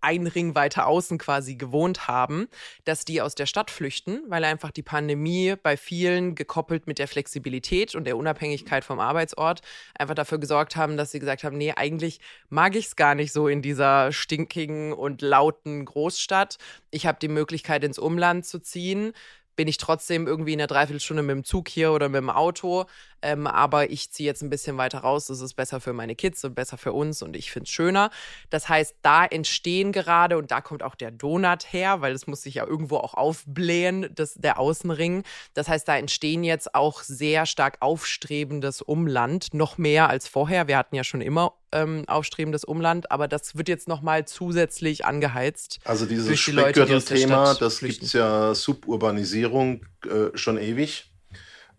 ein 0.00 0.26
Ring 0.26 0.54
weiter 0.54 0.86
außen 0.86 1.18
quasi 1.18 1.54
gewohnt 1.54 2.08
haben, 2.08 2.48
dass 2.84 3.04
die 3.04 3.20
aus 3.20 3.34
der 3.34 3.44
Stadt 3.46 3.70
flüchten, 3.70 4.22
weil 4.28 4.44
einfach 4.44 4.70
die 4.70 4.82
Pandemie 4.82 5.56
bei 5.62 5.76
vielen 5.76 6.34
gekoppelt 6.34 6.86
mit 6.86 6.98
der 6.98 7.06
Flexibilität 7.06 7.94
und 7.94 8.04
der 8.04 8.16
Unabhängigkeit 8.16 8.82
vom 8.82 8.98
Arbeitsort 8.98 9.60
einfach 9.98 10.14
dafür 10.14 10.38
gesorgt 10.38 10.76
haben, 10.76 10.96
dass 10.96 11.10
sie 11.10 11.18
gesagt 11.18 11.44
haben, 11.44 11.58
nee, 11.58 11.72
eigentlich 11.76 12.20
mag 12.48 12.76
ich 12.76 12.86
es 12.86 12.96
gar 12.96 13.14
nicht 13.14 13.32
so 13.32 13.46
in 13.46 13.60
dieser 13.60 14.10
stinkigen 14.10 14.94
und 14.94 15.20
lauten 15.20 15.84
Großstadt. 15.84 16.56
Ich 16.90 17.06
habe 17.06 17.18
die 17.20 17.28
Möglichkeit, 17.28 17.84
ins 17.84 17.98
Umland 17.98 18.46
zu 18.46 18.60
ziehen 18.60 19.12
bin 19.58 19.66
ich 19.66 19.76
trotzdem 19.76 20.28
irgendwie 20.28 20.52
in 20.52 20.60
einer 20.60 20.68
Dreiviertelstunde 20.68 21.24
mit 21.24 21.34
dem 21.34 21.42
Zug 21.44 21.68
hier 21.68 21.90
oder 21.90 22.08
mit 22.08 22.18
dem 22.18 22.30
Auto. 22.30 22.86
Ähm, 23.22 23.46
aber 23.46 23.90
ich 23.90 24.10
ziehe 24.10 24.26
jetzt 24.26 24.42
ein 24.42 24.50
bisschen 24.50 24.76
weiter 24.76 24.98
raus. 24.98 25.26
Das 25.26 25.40
ist 25.40 25.54
besser 25.54 25.80
für 25.80 25.92
meine 25.92 26.14
Kids 26.14 26.44
und 26.44 26.54
besser 26.54 26.78
für 26.78 26.92
uns 26.92 27.22
und 27.22 27.36
ich 27.36 27.50
finde 27.50 27.64
es 27.64 27.70
schöner. 27.70 28.10
Das 28.50 28.68
heißt, 28.68 28.96
da 29.02 29.24
entstehen 29.24 29.92
gerade, 29.92 30.38
und 30.38 30.50
da 30.50 30.60
kommt 30.60 30.82
auch 30.82 30.94
der 30.94 31.10
Donut 31.10 31.72
her, 31.72 32.00
weil 32.00 32.12
es 32.12 32.26
muss 32.26 32.42
sich 32.42 32.54
ja 32.54 32.66
irgendwo 32.66 32.96
auch 32.98 33.14
aufblähen, 33.14 34.08
das, 34.14 34.34
der 34.34 34.58
Außenring. 34.58 35.24
Das 35.54 35.68
heißt, 35.68 35.88
da 35.88 35.96
entstehen 35.96 36.44
jetzt 36.44 36.74
auch 36.74 37.02
sehr 37.02 37.46
stark 37.46 37.78
aufstrebendes 37.80 38.82
Umland, 38.82 39.54
noch 39.54 39.78
mehr 39.78 40.08
als 40.08 40.28
vorher. 40.28 40.68
Wir 40.68 40.76
hatten 40.76 40.94
ja 40.94 41.04
schon 41.04 41.20
immer 41.20 41.54
ähm, 41.72 42.04
aufstrebendes 42.06 42.64
Umland, 42.64 43.10
aber 43.10 43.28
das 43.28 43.56
wird 43.56 43.68
jetzt 43.68 43.88
nochmal 43.88 44.26
zusätzlich 44.26 45.04
angeheizt. 45.04 45.80
Also 45.84 46.06
dieses 46.06 46.28
die 46.28 46.36
Speckgürtel-Thema, 46.36 47.54
das 47.54 47.80
gibt 47.80 48.02
es 48.02 48.12
ja 48.12 48.54
Suburbanisierung 48.54 49.84
äh, 50.04 50.36
schon 50.36 50.58
ewig. 50.58 51.07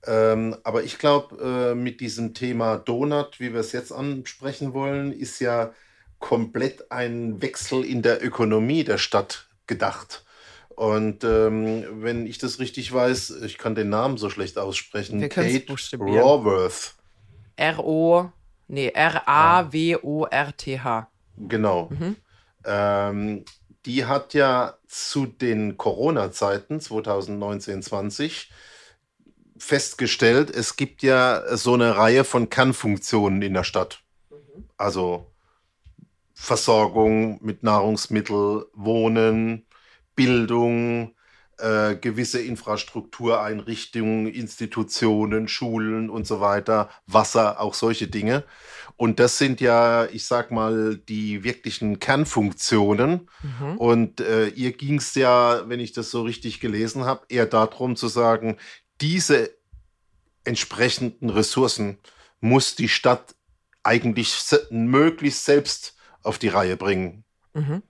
Ähm, 0.05 0.55
aber 0.63 0.83
ich 0.83 0.97
glaube, 0.97 1.71
äh, 1.71 1.75
mit 1.75 1.99
diesem 1.99 2.33
Thema 2.33 2.77
Donut, 2.77 3.39
wie 3.39 3.53
wir 3.53 3.59
es 3.59 3.71
jetzt 3.73 3.91
ansprechen 3.91 4.73
wollen, 4.73 5.11
ist 5.11 5.39
ja 5.39 5.73
komplett 6.19 6.91
ein 6.91 7.41
Wechsel 7.41 7.83
in 7.83 8.01
der 8.01 8.23
Ökonomie 8.23 8.83
der 8.83 8.97
Stadt 8.97 9.47
gedacht. 9.67 10.25
Und 10.69 11.23
ähm, 11.25 11.85
wenn 12.01 12.25
ich 12.25 12.37
das 12.37 12.59
richtig 12.59 12.93
weiß, 12.93 13.41
ich 13.43 13.57
kann 13.57 13.75
den 13.75 13.89
Namen 13.89 14.17
so 14.17 14.29
schlecht 14.29 14.57
aussprechen, 14.57 15.19
wir 15.19 15.27
Kate 15.27 15.65
Raworth. 15.99 16.95
R-O, 17.57 18.31
nee, 18.69 18.87
R-A-W-O-R-T-H. 18.87 19.47
Genau. 21.37 21.89
Mhm. 21.91 22.15
Ähm, 22.63 23.43
die 23.85 24.05
hat 24.05 24.33
ja 24.33 24.77
zu 24.87 25.25
den 25.25 25.77
Corona-Zeiten 25.77 26.79
2019, 26.79 27.83
20 27.83 28.49
festgestellt, 29.59 30.49
es 30.49 30.75
gibt 30.75 31.03
ja 31.03 31.55
so 31.55 31.73
eine 31.73 31.97
Reihe 31.97 32.23
von 32.23 32.49
Kernfunktionen 32.49 33.41
in 33.41 33.53
der 33.53 33.63
Stadt. 33.63 34.01
Mhm. 34.29 34.65
Also 34.77 35.27
Versorgung 36.33 37.43
mit 37.43 37.63
Nahrungsmitteln, 37.63 38.63
Wohnen, 38.73 39.65
Bildung, 40.15 41.13
äh, 41.57 41.95
gewisse 41.95 42.41
Infrastruktureinrichtungen, 42.41 44.27
Institutionen, 44.27 45.49
Schulen 45.49 46.09
und 46.09 46.25
so 46.25 46.39
weiter, 46.39 46.89
Wasser, 47.05 47.59
auch 47.59 47.73
solche 47.73 48.07
Dinge. 48.07 48.45
Und 48.95 49.19
das 49.19 49.37
sind 49.37 49.61
ja, 49.61 50.05
ich 50.05 50.25
sag 50.25 50.51
mal, 50.51 50.97
die 50.97 51.43
wirklichen 51.43 51.99
Kernfunktionen. 51.99 53.29
Mhm. 53.43 53.77
Und 53.77 54.21
äh, 54.21 54.47
ihr 54.47 54.71
ging 54.71 54.97
es 54.97 55.15
ja, 55.15 55.67
wenn 55.67 55.79
ich 55.79 55.93
das 55.93 56.11
so 56.11 56.23
richtig 56.23 56.59
gelesen 56.59 57.05
habe, 57.05 57.25
eher 57.29 57.45
darum 57.45 57.95
zu 57.95 58.07
sagen, 58.07 58.57
diese 59.01 59.51
entsprechenden 60.43 61.29
Ressourcen 61.29 61.97
muss 62.41 62.75
die 62.75 62.89
Stadt 62.89 63.35
eigentlich 63.83 64.35
möglichst 64.69 65.45
selbst 65.45 65.95
auf 66.23 66.37
die 66.37 66.47
Reihe 66.47 66.77
bringen. 66.77 67.23
Mhm. 67.53 67.81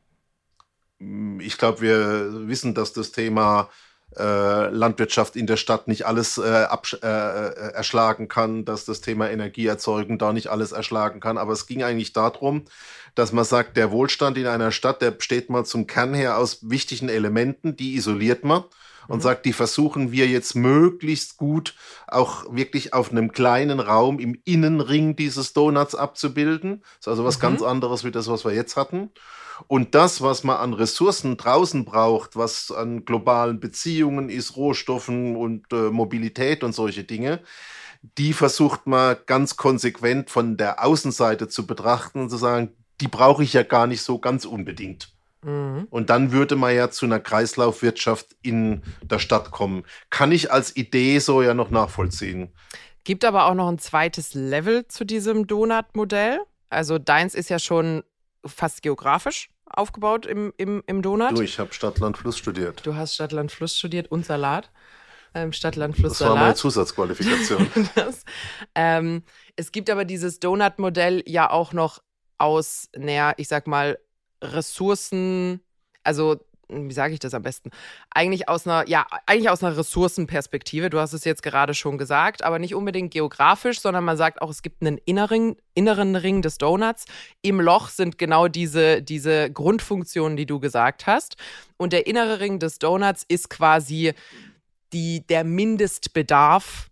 Ich 1.42 1.58
glaube, 1.58 1.82
wir 1.82 2.48
wissen, 2.48 2.74
dass 2.74 2.94
das 2.94 3.12
Thema 3.12 3.70
äh, 4.18 4.70
Landwirtschaft 4.70 5.36
in 5.36 5.48
der 5.48 5.58
Stadt 5.58 5.88
nicht 5.88 6.06
alles 6.06 6.38
äh, 6.38 6.66
äh, 6.66 6.98
äh, 7.02 7.72
erschlagen 7.74 8.28
kann, 8.28 8.66
dass 8.66 8.86
das 8.86 9.02
Thema 9.02 9.30
Energieerzeugen 9.30 10.18
da 10.18 10.34
nicht 10.34 10.48
alles 10.48 10.72
erschlagen 10.72 11.20
kann. 11.20 11.38
Aber 11.38 11.54
es 11.54 11.68
ging 11.68 11.84
eigentlich 11.84 12.14
darum, 12.14 12.66
dass 13.16 13.32
man 13.32 13.46
sagt, 13.46 13.78
der 13.78 13.92
Wohlstand 13.92 14.38
in 14.38 14.48
einer 14.48 14.72
Stadt, 14.72 15.02
der 15.02 15.12
besteht 15.12 15.50
mal 15.50 15.64
zum 15.64 15.88
Kern 15.88 16.14
her 16.14 16.38
aus 16.38 16.70
wichtigen 16.70 17.08
Elementen, 17.08 17.76
die 17.78 17.96
isoliert 17.96 18.44
man 18.44 18.64
und 19.10 19.18
mhm. 19.18 19.22
sagt, 19.22 19.46
die 19.46 19.54
versuchen 19.54 20.12
wir 20.14 20.28
jetzt 20.28 20.56
möglichst 20.56 21.36
gut 21.38 21.76
auch 22.08 22.46
wirklich 22.56 22.94
auf 22.94 23.12
einem 23.12 23.32
kleinen 23.34 23.80
Raum 23.80 24.20
im 24.20 24.40
Innenring 24.46 25.16
dieses 25.16 25.52
Donuts 25.52 25.96
abzubilden. 25.96 26.82
Das 26.82 27.00
ist 27.02 27.08
also 27.10 27.26
was 27.26 27.38
mhm. 27.38 27.42
ganz 27.42 27.62
anderes 27.62 28.06
wie 28.06 28.12
das, 28.12 28.30
was 28.30 28.46
wir 28.46 28.54
jetzt 28.54 28.78
hatten. 28.78 29.12
Und 29.68 29.94
das, 29.94 30.22
was 30.22 30.46
man 30.46 30.58
an 30.58 30.74
Ressourcen 30.74 31.36
draußen 31.36 31.84
braucht, 31.84 32.38
was 32.38 32.72
an 32.72 33.04
globalen 33.04 33.60
Beziehungen 33.60 34.30
ist, 34.30 34.56
Rohstoffen 34.56 35.36
und 35.36 35.66
äh, 35.74 35.90
Mobilität 35.90 36.64
und 36.64 36.74
solche 36.74 37.04
Dinge, 37.04 37.42
die 38.18 38.32
versucht 38.32 38.88
man 38.88 39.18
ganz 39.26 39.58
konsequent 39.58 40.30
von 40.30 40.56
der 40.56 40.86
Außenseite 40.86 41.50
zu 41.50 41.68
betrachten 41.68 42.22
und 42.22 42.30
zu 42.30 42.38
sagen, 42.38 42.70
die 43.02 43.10
brauche 43.10 43.44
ich 43.44 43.52
ja 43.52 43.64
gar 43.64 43.88
nicht 43.88 44.02
so 44.02 44.20
ganz 44.20 44.46
unbedingt. 44.46 45.14
Mhm. 45.44 45.88
Und 45.90 46.10
dann 46.10 46.32
würde 46.32 46.56
man 46.56 46.76
ja 46.76 46.90
zu 46.90 47.06
einer 47.06 47.20
Kreislaufwirtschaft 47.20 48.36
in 48.42 48.84
der 49.02 49.20
Stadt 49.20 49.52
kommen. 49.52 49.84
Kann 50.10 50.32
ich 50.32 50.52
als 50.52 50.76
Idee 50.76 51.20
so 51.20 51.42
ja 51.42 51.54
noch 51.54 51.70
nachvollziehen. 51.70 52.54
Gibt 53.04 53.24
aber 53.26 53.46
auch 53.46 53.54
noch 53.54 53.70
ein 53.70 53.80
zweites 53.80 54.34
Level 54.34 54.88
zu 54.88 55.06
diesem 55.06 55.48
Donut-Modell. 55.48 56.40
Also 56.70 57.00
deins 57.00 57.34
ist 57.34 57.50
ja 57.50 57.60
schon 57.60 58.04
fast 58.46 58.82
geografisch 58.82 59.50
aufgebaut 59.66 60.26
im, 60.26 60.54
im, 60.58 60.84
im 60.88 61.02
Donut. 61.02 61.38
Du, 61.38 61.42
ich 61.42 61.60
habe 61.60 61.74
Stadtland 61.74 62.18
Fluss 62.18 62.38
studiert. 62.38 62.86
Du 62.86 62.96
hast 62.96 63.16
Stadtland 63.16 63.52
Fluss 63.52 63.78
studiert 63.78 64.12
und 64.12 64.26
Salat. 64.26 64.72
Ähm, 65.34 65.54
Stadtland 65.54 65.96
Fluss 65.96 66.18
Salat. 66.18 66.34
Das 66.34 66.40
war 66.40 66.44
meine 66.44 66.56
Zusatzqualifikation. 66.56 67.68
das, 67.96 68.26
ähm, 68.76 69.24
es 69.56 69.72
gibt 69.72 69.90
aber 69.90 70.06
dieses 70.06 70.40
Donut-Modell 70.40 71.24
ja 71.26 71.50
auch 71.50 71.72
noch 71.72 72.02
aus, 72.38 72.90
naja, 72.96 73.34
ich 73.38 73.48
sag 73.48 73.68
mal, 73.68 74.00
Ressourcen, 74.42 75.62
also 76.04 76.40
wie 76.70 76.94
sage 76.94 77.14
ich 77.14 77.20
das 77.20 77.34
am 77.34 77.42
besten? 77.42 77.72
Eigentlich 78.12 78.48
aus 78.48 78.68
einer, 78.68 78.88
ja, 78.88 79.08
eigentlich 79.26 79.50
aus 79.50 79.64
einer 79.64 79.76
Ressourcenperspektive. 79.76 80.90
Du 80.90 81.00
hast 81.00 81.14
es 81.14 81.26
jetzt 81.26 81.42
gerade 81.42 81.74
schon 81.74 81.98
gesagt, 81.98 82.44
aber 82.44 82.60
nicht 82.60 82.76
unbedingt 82.76 83.12
geografisch, 83.12 83.82
sondern 83.82 84.04
man 84.04 84.18
sagt 84.18 84.42
auch, 84.42 84.50
es 84.50 84.62
gibt 84.62 84.82
einen 84.82 85.00
inneren, 85.00 85.56
inneren 85.74 86.16
Ring 86.16 86.42
des 86.42 86.58
Donuts. 86.58 87.06
Im 87.42 87.60
Loch 87.60 87.90
sind 87.90 88.18
genau 88.18 88.48
diese, 88.48 89.02
diese 89.02 89.52
Grundfunktionen, 89.52 90.38
die 90.38 90.46
du 90.46 90.60
gesagt 90.60 91.08
hast. 91.08 91.38
Und 91.78 91.92
der 91.92 92.06
innere 92.06 92.40
Ring 92.40 92.60
des 92.60 92.78
Donuts 92.78 93.26
ist 93.28 93.50
quasi 93.50 94.14
die, 94.94 95.26
der 95.26 95.44
Mindestbedarf 95.44 96.90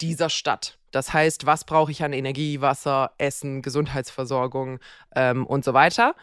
dieser 0.00 0.28
Stadt. 0.28 0.78
Das 0.90 1.12
heißt, 1.12 1.46
was 1.46 1.64
brauche 1.64 1.90
ich 1.90 2.04
an 2.04 2.12
Energie, 2.12 2.60
Wasser, 2.60 3.12
Essen, 3.18 3.62
Gesundheitsversorgung 3.62 4.78
ähm, 5.16 5.46
und 5.46 5.64
so 5.64 5.74
weiter. 5.74 6.14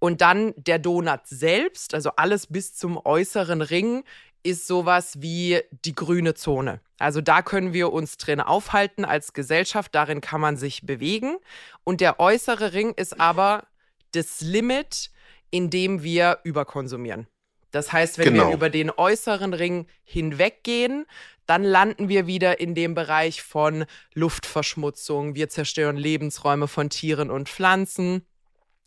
Und 0.00 0.20
dann 0.22 0.54
der 0.56 0.80
Donut 0.80 1.20
selbst, 1.26 1.94
also 1.94 2.10
alles 2.16 2.48
bis 2.48 2.74
zum 2.74 2.96
äußeren 2.96 3.62
Ring, 3.62 4.02
ist 4.42 4.66
sowas 4.66 5.20
wie 5.20 5.60
die 5.84 5.94
grüne 5.94 6.34
Zone. 6.34 6.80
Also 6.98 7.20
da 7.20 7.42
können 7.42 7.72
wir 7.72 7.92
uns 7.92 8.16
drin 8.16 8.40
aufhalten 8.40 9.04
als 9.04 9.32
Gesellschaft, 9.34 9.94
darin 9.94 10.20
kann 10.20 10.40
man 10.40 10.56
sich 10.56 10.86
bewegen. 10.86 11.36
Und 11.84 12.00
der 12.00 12.18
äußere 12.18 12.72
Ring 12.72 12.94
ist 12.96 13.20
aber 13.20 13.66
das 14.12 14.40
Limit, 14.40 15.10
indem 15.50 16.02
wir 16.02 16.38
überkonsumieren. 16.44 17.26
Das 17.70 17.92
heißt, 17.92 18.18
wenn 18.18 18.32
Genau. 18.32 18.48
wir 18.48 18.54
über 18.54 18.70
den 18.70 18.90
äußeren 18.90 19.54
Ring 19.54 19.86
hinweggehen, 20.02 21.06
dann 21.46 21.62
landen 21.62 22.08
wir 22.08 22.26
wieder 22.26 22.60
in 22.60 22.74
dem 22.74 22.94
Bereich 22.94 23.42
von 23.42 23.84
Luftverschmutzung. 24.14 25.34
Wir 25.34 25.48
zerstören 25.48 25.96
Lebensräume 25.96 26.68
von 26.68 26.90
Tieren 26.90 27.30
und 27.30 27.48
Pflanzen. 27.48 28.24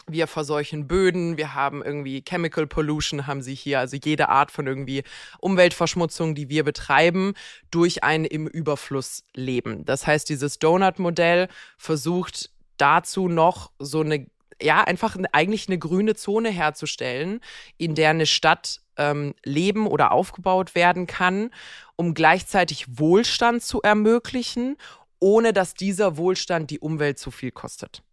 Wir 0.08 0.28
verseuchen 0.28 0.88
Böden, 0.88 1.38
wir 1.38 1.54
haben 1.54 1.84
irgendwie 1.84 2.24
Chemical 2.28 2.68
Pollution, 2.68 3.26
haben 3.26 3.42
sie 3.42 3.56
hier, 3.56 3.80
also 3.80 3.98
jede 3.98 4.30
Art 4.30 4.52
von 4.52 4.68
irgendwie 4.68 5.04
Umweltverschmutzung, 5.40 6.36
die 6.36 6.50
wir 6.50 6.64
betreiben, 6.64 7.34
durch 7.72 8.04
ein 8.04 8.26
im 8.26 8.48
Überfluss 8.48 9.24
leben. 9.34 9.86
Das 9.86 10.06
heißt, 10.06 10.28
dieses 10.30 10.60
Donut-Modell 10.60 11.48
versucht 11.78 12.52
dazu 12.78 13.28
noch 13.28 13.72
so 13.80 14.02
eine, 14.02 14.28
ja, 14.62 14.84
einfach 14.84 15.16
eigentlich 15.32 15.68
eine 15.68 15.80
grüne 15.80 16.16
Zone 16.16 16.50
herzustellen, 16.50 17.40
in 17.78 17.96
der 17.96 18.10
eine 18.10 18.26
Stadt 18.26 18.82
ähm, 18.98 19.34
leben 19.44 19.88
oder 19.88 20.12
aufgebaut 20.12 20.76
werden 20.76 21.08
kann, 21.08 21.52
um 21.96 22.14
gleichzeitig 22.14 23.00
Wohlstand 23.00 23.64
zu 23.64 23.82
ermöglichen, 23.82 24.78
ohne 25.20 25.54
dass 25.54 25.74
dieser 25.74 26.18
Wohlstand 26.18 26.70
die 26.70 26.80
Umwelt 26.80 27.18
zu 27.18 27.32
viel 27.32 27.52
kostet. 27.52 28.04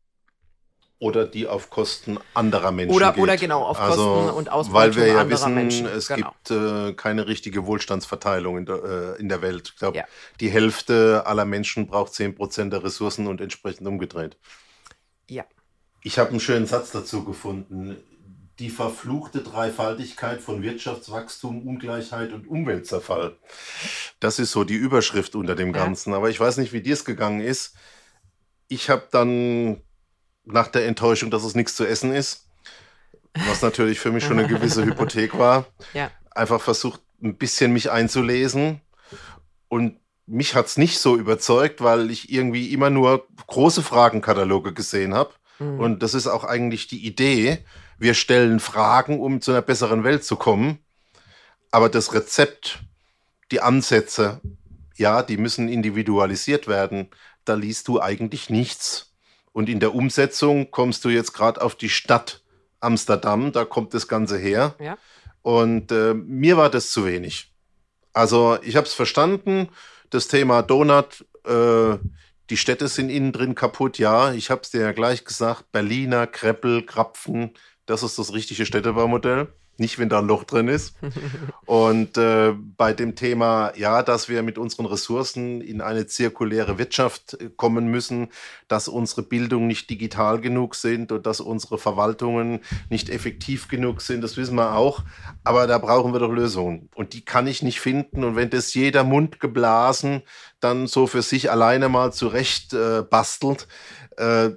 Oder 1.00 1.26
die 1.26 1.46
auf 1.48 1.70
Kosten 1.70 2.18
anderer 2.34 2.72
Menschen 2.72 2.94
Oder- 2.94 3.12
geht. 3.14 3.22
oder 3.22 3.36
genau, 3.38 3.62
auf 3.62 3.80
also, 3.80 4.04
Kosten 4.14 4.36
und 4.36 4.52
Ausbeutung 4.52 4.74
Weil 4.74 4.96
wir 4.96 5.06
ja 5.06 5.28
wissen, 5.30 5.54
Menschen, 5.54 5.86
es 5.86 6.08
genau. 6.08 6.34
gibt 6.44 6.50
äh, 6.50 6.92
keine 6.92 7.26
richtige 7.26 7.64
Wohlstandsverteilung 7.64 8.58
in 8.58 8.66
der, 8.66 8.84
äh, 9.16 9.20
in 9.20 9.30
der 9.30 9.40
Welt. 9.40 9.70
Ich 9.72 9.76
glaube, 9.78 9.96
Ja. 9.96 10.04
die 10.40 10.50
Hälfte 10.50 11.22
aller 11.24 11.46
Menschen 11.46 11.86
braucht 11.86 12.12
10% 12.12 12.68
der 12.74 12.84
Ressourcen 12.84 13.26
und 13.28 13.40
entsprechend 13.40 13.86
umgedreht. 13.88 14.36
Ja. 15.26 15.44
Ich 16.02 16.18
habe 16.18 16.30
einen 16.30 16.40
schönen 16.40 16.66
Satz 16.66 16.90
dazu 16.92 17.24
gefunden. 17.24 17.96
Die 18.58 18.68
verfluchte 18.68 19.40
Dreifaltigkeit 19.40 20.42
von 20.42 20.62
Wirtschaftswachstum, 20.62 21.66
Ungleichheit 21.66 22.34
und 22.34 22.46
Umweltzerfall. 22.46 23.38
Das 24.20 24.38
ist 24.38 24.52
so 24.52 24.64
die 24.64 24.74
Überschrift 24.74 25.34
unter 25.34 25.54
dem 25.54 25.68
Ja. 25.74 25.82
Ganzen. 25.82 26.12
Aber 26.12 26.28
ich 26.28 26.38
weiß 26.38 26.58
nicht, 26.58 26.74
wie 26.74 26.82
dir 26.82 26.92
es 26.92 27.06
gegangen 27.06 27.40
ist. 27.40 27.74
Ich 28.68 28.90
habe 28.90 29.08
dann 29.10 29.80
nach 30.52 30.68
der 30.68 30.86
Enttäuschung, 30.86 31.30
dass 31.30 31.44
es 31.44 31.54
nichts 31.54 31.74
zu 31.76 31.84
essen 31.86 32.12
ist, 32.12 32.46
was 33.48 33.62
natürlich 33.62 34.00
für 34.00 34.10
mich 34.12 34.24
schon 34.24 34.38
eine 34.38 34.48
gewisse 34.48 34.84
Hypothek 34.84 35.38
war, 35.38 35.66
Ja. 35.94 36.10
einfach 36.32 36.60
versucht, 36.60 37.00
ein 37.22 37.36
bisschen 37.36 37.72
mich 37.72 37.90
einzulesen. 37.90 38.80
Und 39.68 39.98
mich 40.26 40.54
hat 40.54 40.66
es 40.66 40.76
nicht 40.78 40.98
so 40.98 41.16
überzeugt, 41.16 41.80
weil 41.82 42.10
ich 42.10 42.32
irgendwie 42.32 42.72
immer 42.72 42.90
nur 42.90 43.26
große 43.46 43.82
Fragenkataloge 43.82 44.72
gesehen 44.72 45.14
habe. 45.14 45.32
Mhm. 45.58 45.80
Und 45.80 46.02
das 46.02 46.14
ist 46.14 46.26
auch 46.26 46.44
eigentlich 46.44 46.86
die 46.86 47.04
Idee. 47.04 47.64
Wir 47.98 48.14
stellen 48.14 48.60
Fragen, 48.60 49.20
um 49.20 49.40
zu 49.40 49.50
einer 49.50 49.62
besseren 49.62 50.02
Welt 50.04 50.24
zu 50.24 50.36
kommen. 50.36 50.78
Aber 51.70 51.88
das 51.88 52.14
Rezept, 52.14 52.80
die 53.52 53.60
Ansätze, 53.60 54.40
ja, 54.96 55.22
die 55.22 55.36
müssen 55.36 55.68
individualisiert 55.68 56.66
werden. 56.68 57.08
Da 57.44 57.54
liest 57.54 57.88
du 57.88 58.00
eigentlich 58.00 58.50
nichts. 58.50 59.09
Und 59.60 59.68
in 59.68 59.78
der 59.78 59.94
Umsetzung 59.94 60.70
kommst 60.70 61.04
du 61.04 61.10
jetzt 61.10 61.34
gerade 61.34 61.60
auf 61.60 61.74
die 61.74 61.90
Stadt 61.90 62.42
Amsterdam, 62.80 63.52
da 63.52 63.66
kommt 63.66 63.92
das 63.92 64.08
Ganze 64.08 64.38
her. 64.38 64.74
Ja. 64.80 64.96
Und 65.42 65.92
äh, 65.92 66.14
mir 66.14 66.56
war 66.56 66.70
das 66.70 66.92
zu 66.92 67.04
wenig. 67.04 67.52
Also 68.14 68.56
ich 68.62 68.76
habe 68.76 68.86
es 68.86 68.94
verstanden, 68.94 69.68
das 70.08 70.28
Thema 70.28 70.62
Donut, 70.62 71.26
äh, 71.44 71.98
die 72.48 72.56
Städte 72.56 72.88
sind 72.88 73.10
innen 73.10 73.32
drin 73.32 73.54
kaputt, 73.54 73.98
ja. 73.98 74.32
Ich 74.32 74.50
habe 74.50 74.62
es 74.62 74.70
dir 74.70 74.80
ja 74.80 74.92
gleich 74.92 75.26
gesagt, 75.26 75.70
Berliner, 75.72 76.26
Kreppel, 76.26 76.86
Krapfen, 76.86 77.50
das 77.84 78.02
ist 78.02 78.18
das 78.18 78.32
richtige 78.32 78.64
Städtebaumodell. 78.64 79.52
Nicht, 79.80 79.98
wenn 79.98 80.10
da 80.10 80.18
ein 80.18 80.26
Loch 80.26 80.44
drin 80.44 80.68
ist. 80.68 80.94
Und 81.64 82.18
äh, 82.18 82.52
bei 82.76 82.92
dem 82.92 83.16
Thema, 83.16 83.72
ja, 83.76 84.02
dass 84.02 84.28
wir 84.28 84.42
mit 84.42 84.58
unseren 84.58 84.84
Ressourcen 84.84 85.62
in 85.62 85.80
eine 85.80 86.06
zirkuläre 86.06 86.76
Wirtschaft 86.76 87.34
äh, 87.40 87.48
kommen 87.56 87.90
müssen, 87.90 88.28
dass 88.68 88.88
unsere 88.88 89.22
Bildung 89.22 89.66
nicht 89.66 89.88
digital 89.88 90.40
genug 90.40 90.74
sind 90.74 91.12
und 91.12 91.24
dass 91.24 91.40
unsere 91.40 91.78
Verwaltungen 91.78 92.60
nicht 92.90 93.08
effektiv 93.08 93.68
genug 93.68 94.02
sind, 94.02 94.20
das 94.20 94.36
wissen 94.36 94.54
wir 94.54 94.76
auch. 94.76 95.02
Aber 95.44 95.66
da 95.66 95.78
brauchen 95.78 96.12
wir 96.12 96.20
doch 96.20 96.32
Lösungen. 96.32 96.90
Und 96.94 97.14
die 97.14 97.24
kann 97.24 97.46
ich 97.46 97.62
nicht 97.62 97.80
finden. 97.80 98.22
Und 98.22 98.36
wenn 98.36 98.50
das 98.50 98.74
jeder 98.74 99.02
Mund 99.02 99.40
geblasen 99.40 100.22
dann 100.60 100.86
so 100.86 101.06
für 101.06 101.22
sich 101.22 101.50
alleine 101.50 101.88
mal 101.88 102.12
zurecht 102.12 102.74
äh, 102.74 103.02
bastelt, 103.02 103.66
äh, 104.16 104.50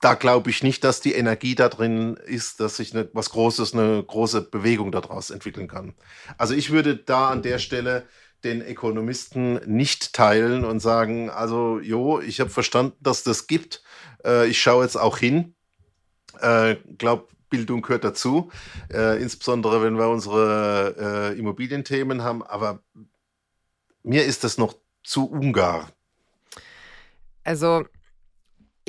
da 0.00 0.14
glaube 0.14 0.50
ich 0.50 0.62
nicht, 0.62 0.82
dass 0.82 1.00
die 1.00 1.12
Energie 1.12 1.54
da 1.54 1.68
drin 1.68 2.16
ist, 2.16 2.60
dass 2.60 2.76
sich 2.76 2.94
eine, 2.94 3.08
was 3.12 3.30
Großes, 3.30 3.74
eine 3.74 4.02
große 4.02 4.42
Bewegung 4.42 4.92
daraus 4.92 5.30
entwickeln 5.30 5.68
kann. 5.68 5.94
Also 6.38 6.54
ich 6.54 6.70
würde 6.70 6.96
da 6.96 7.28
an 7.28 7.42
der 7.42 7.58
Stelle 7.58 8.06
den 8.42 8.62
Ökonomisten 8.62 9.60
nicht 9.66 10.14
teilen 10.14 10.64
und 10.64 10.80
sagen, 10.80 11.28
also 11.28 11.78
jo, 11.78 12.20
ich 12.20 12.40
habe 12.40 12.48
verstanden, 12.48 12.96
dass 13.00 13.22
das 13.22 13.46
gibt. 13.46 13.82
Äh, 14.24 14.48
ich 14.48 14.60
schaue 14.60 14.84
jetzt 14.84 14.96
auch 14.96 15.18
hin. 15.18 15.54
Äh, 16.40 16.76
glaube, 16.96 17.28
Bildung 17.50 17.82
gehört 17.82 18.04
dazu, 18.04 18.50
äh, 18.90 19.20
insbesondere 19.20 19.82
wenn 19.82 19.98
wir 19.98 20.08
unsere 20.08 21.32
äh, 21.34 21.38
Immobilienthemen 21.38 22.22
haben. 22.22 22.42
Aber 22.42 22.82
mir 24.02 24.24
ist 24.24 24.44
das 24.44 24.56
noch 24.56 24.74
zu 25.02 25.28
ungar. 25.28 25.90
Also, 27.44 27.84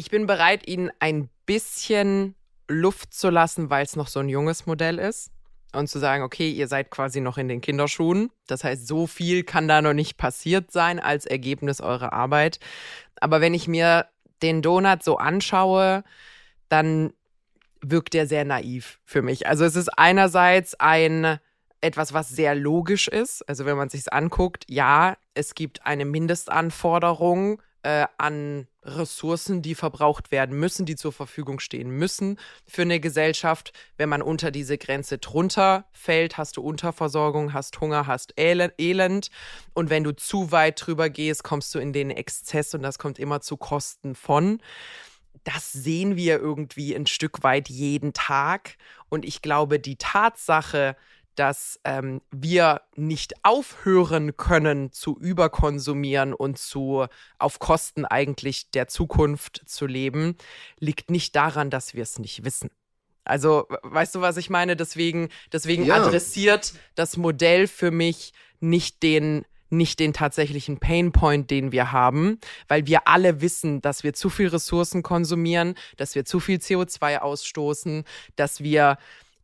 ich 0.02 0.10
bin 0.10 0.26
bereit, 0.26 0.68
Ihnen 0.68 0.90
ein 0.98 1.30
bisschen 1.46 2.34
Luft 2.68 3.14
zu 3.14 3.30
lassen, 3.30 3.70
weil 3.70 3.86
es 3.86 3.96
noch 3.96 4.08
so 4.08 4.20
ein 4.20 4.30
junges 4.30 4.66
Modell 4.66 4.98
ist. 4.98 5.30
Und 5.74 5.90
zu 5.90 6.00
sagen, 6.00 6.24
okay, 6.24 6.50
ihr 6.50 6.68
seid 6.68 6.90
quasi 6.90 7.22
noch 7.22 7.38
in 7.38 7.48
den 7.48 7.62
Kinderschuhen. 7.62 8.32
Das 8.48 8.64
heißt, 8.64 8.88
so 8.88 9.06
viel 9.06 9.44
kann 9.44 9.68
da 9.68 9.80
noch 9.84 9.94
nicht 9.94 10.18
passiert 10.18 10.72
sein 10.72 11.00
als 11.00 11.28
Ergebnis 11.28 11.82
eurer 11.82 12.14
Arbeit. 12.14 12.60
Aber 13.20 13.42
wenn 13.42 13.54
ich 13.54 13.68
mir 13.68 14.08
den 14.42 14.64
Donut 14.64 15.04
so 15.04 15.18
anschaue, 15.18 16.04
dann 16.68 17.14
wirkt 17.82 18.16
der 18.16 18.26
sehr 18.26 18.44
naiv 18.44 19.00
für 19.06 19.22
mich. 19.22 19.46
Also 19.46 19.66
es 19.66 19.76
ist 19.76 19.90
einerseits 20.00 20.74
ein 20.80 21.38
etwas, 21.80 22.12
was 22.12 22.28
sehr 22.28 22.56
logisch 22.56 23.08
ist. 23.08 23.48
Also 23.48 23.66
wenn 23.66 23.78
man 23.78 23.90
sich 23.90 24.12
anguckt, 24.12 24.66
ja, 24.68 25.16
es 25.36 25.54
gibt 25.54 25.86
eine 25.86 26.06
Mindestanforderung 26.06 27.62
äh, 27.84 28.06
an 28.18 28.68
Ressourcen, 28.84 29.62
die 29.62 29.76
verbraucht 29.76 30.32
werden 30.32 30.60
müssen, 30.60 30.86
die 30.86 30.96
zur 30.96 31.12
Verfügung 31.12 31.60
stehen 31.60 31.90
müssen 31.90 32.40
für 32.66 32.82
eine 32.82 33.00
Gesellschaft. 33.00 33.74
Wenn 33.98 34.10
man 34.10 34.22
unter 34.22 34.52
diese 34.52 34.78
Grenze 34.78 35.18
drunter 35.18 35.86
fällt, 35.92 36.38
hast 36.38 36.58
du 36.58 36.62
Unterversorgung, 36.62 37.54
hast 37.54 37.80
Hunger, 37.80 38.08
hast 38.08 38.34
Elend. 38.40 38.74
Elend. 38.78 39.30
Und 39.74 39.90
wenn 39.90 40.04
du 40.04 40.16
zu 40.16 40.52
weit 40.52 40.86
drüber 40.86 41.10
gehst, 41.10 41.44
kommst 41.44 41.74
du 41.76 41.80
in 41.80 41.94
den 41.94 42.12
Exzess 42.12 42.74
und 42.74 42.82
das 42.82 42.98
kommt 42.98 43.20
immer 43.20 43.42
zu 43.42 43.58
Kosten 43.58 44.16
von 44.16 44.62
das 45.44 45.72
sehen 45.72 46.16
wir 46.16 46.40
irgendwie 46.40 46.96
ein 46.96 47.08
Stück 47.08 47.44
weit 47.44 47.70
jeden 47.70 48.14
Tag. 48.14 48.78
Und 49.10 49.26
ich 49.26 49.42
glaube, 49.42 49.80
die 49.80 49.96
Tatsache, 49.96 50.96
dass 51.36 51.80
ähm, 51.84 52.22
wir 52.32 52.82
nicht 52.96 53.34
aufhören 53.44 54.36
können 54.38 54.92
zu 54.92 55.18
überkonsumieren 55.18 56.34
und 56.34 56.58
zu 56.58 57.06
auf 57.40 57.60
Kosten 57.60 58.06
eigentlich 58.06 58.72
der 58.72 58.88
Zukunft 58.88 59.62
zu 59.66 59.86
leben, 59.86 60.36
liegt 60.80 61.10
nicht 61.10 61.36
daran, 61.36 61.70
dass 61.70 61.94
wir 61.94 62.04
es 62.04 62.20
nicht 62.20 62.44
wissen. 62.44 62.70
Also, 63.24 63.68
weißt 63.84 64.16
du, 64.16 64.22
was 64.22 64.38
ich 64.38 64.50
meine? 64.50 64.76
Deswegen, 64.76 65.30
deswegen 65.54 65.86
Ja. 65.86 65.96
adressiert 66.04 66.74
das 66.96 67.18
Modell 67.18 67.68
für 67.68 67.92
mich 67.92 68.34
nicht 68.60 69.04
den 69.04 69.46
nicht 69.74 70.02
den 70.02 70.12
tatsächlichen 70.12 70.80
Painpoint, 70.80 71.50
den 71.50 71.72
wir 71.72 71.94
haben, 71.94 72.40
weil 72.68 72.88
wir 72.88 73.08
alle 73.08 73.40
wissen, 73.40 73.82
dass 73.82 74.04
wir 74.04 74.14
zu 74.14 74.30
viel 74.30 74.50
Ressourcen 74.50 75.02
konsumieren, 75.02 75.76
dass 75.96 76.14
wir 76.14 76.26
zu 76.26 76.42
viel 76.42 76.58
CO2 76.58 77.20
ausstoßen, 77.20 78.04
dass 78.36 78.62
wir 78.62 78.98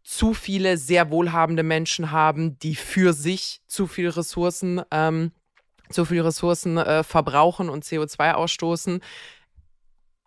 zu 0.08 0.34
viele 0.34 0.78
sehr 0.78 1.12
wohlhabende 1.12 1.64
Menschen 1.64 2.12
haben, 2.12 2.58
die 2.60 2.76
für 2.76 3.12
sich 3.12 3.60
zu 3.68 3.88
viel 3.88 4.08
Ressourcen, 4.08 4.82
ähm, 4.90 5.34
zu 5.90 6.06
viel 6.06 6.22
Ressourcen 6.22 6.78
äh, 6.78 7.04
verbrauchen 7.04 7.68
und 7.68 7.84
CO2 7.84 8.32
ausstoßen. 8.32 9.02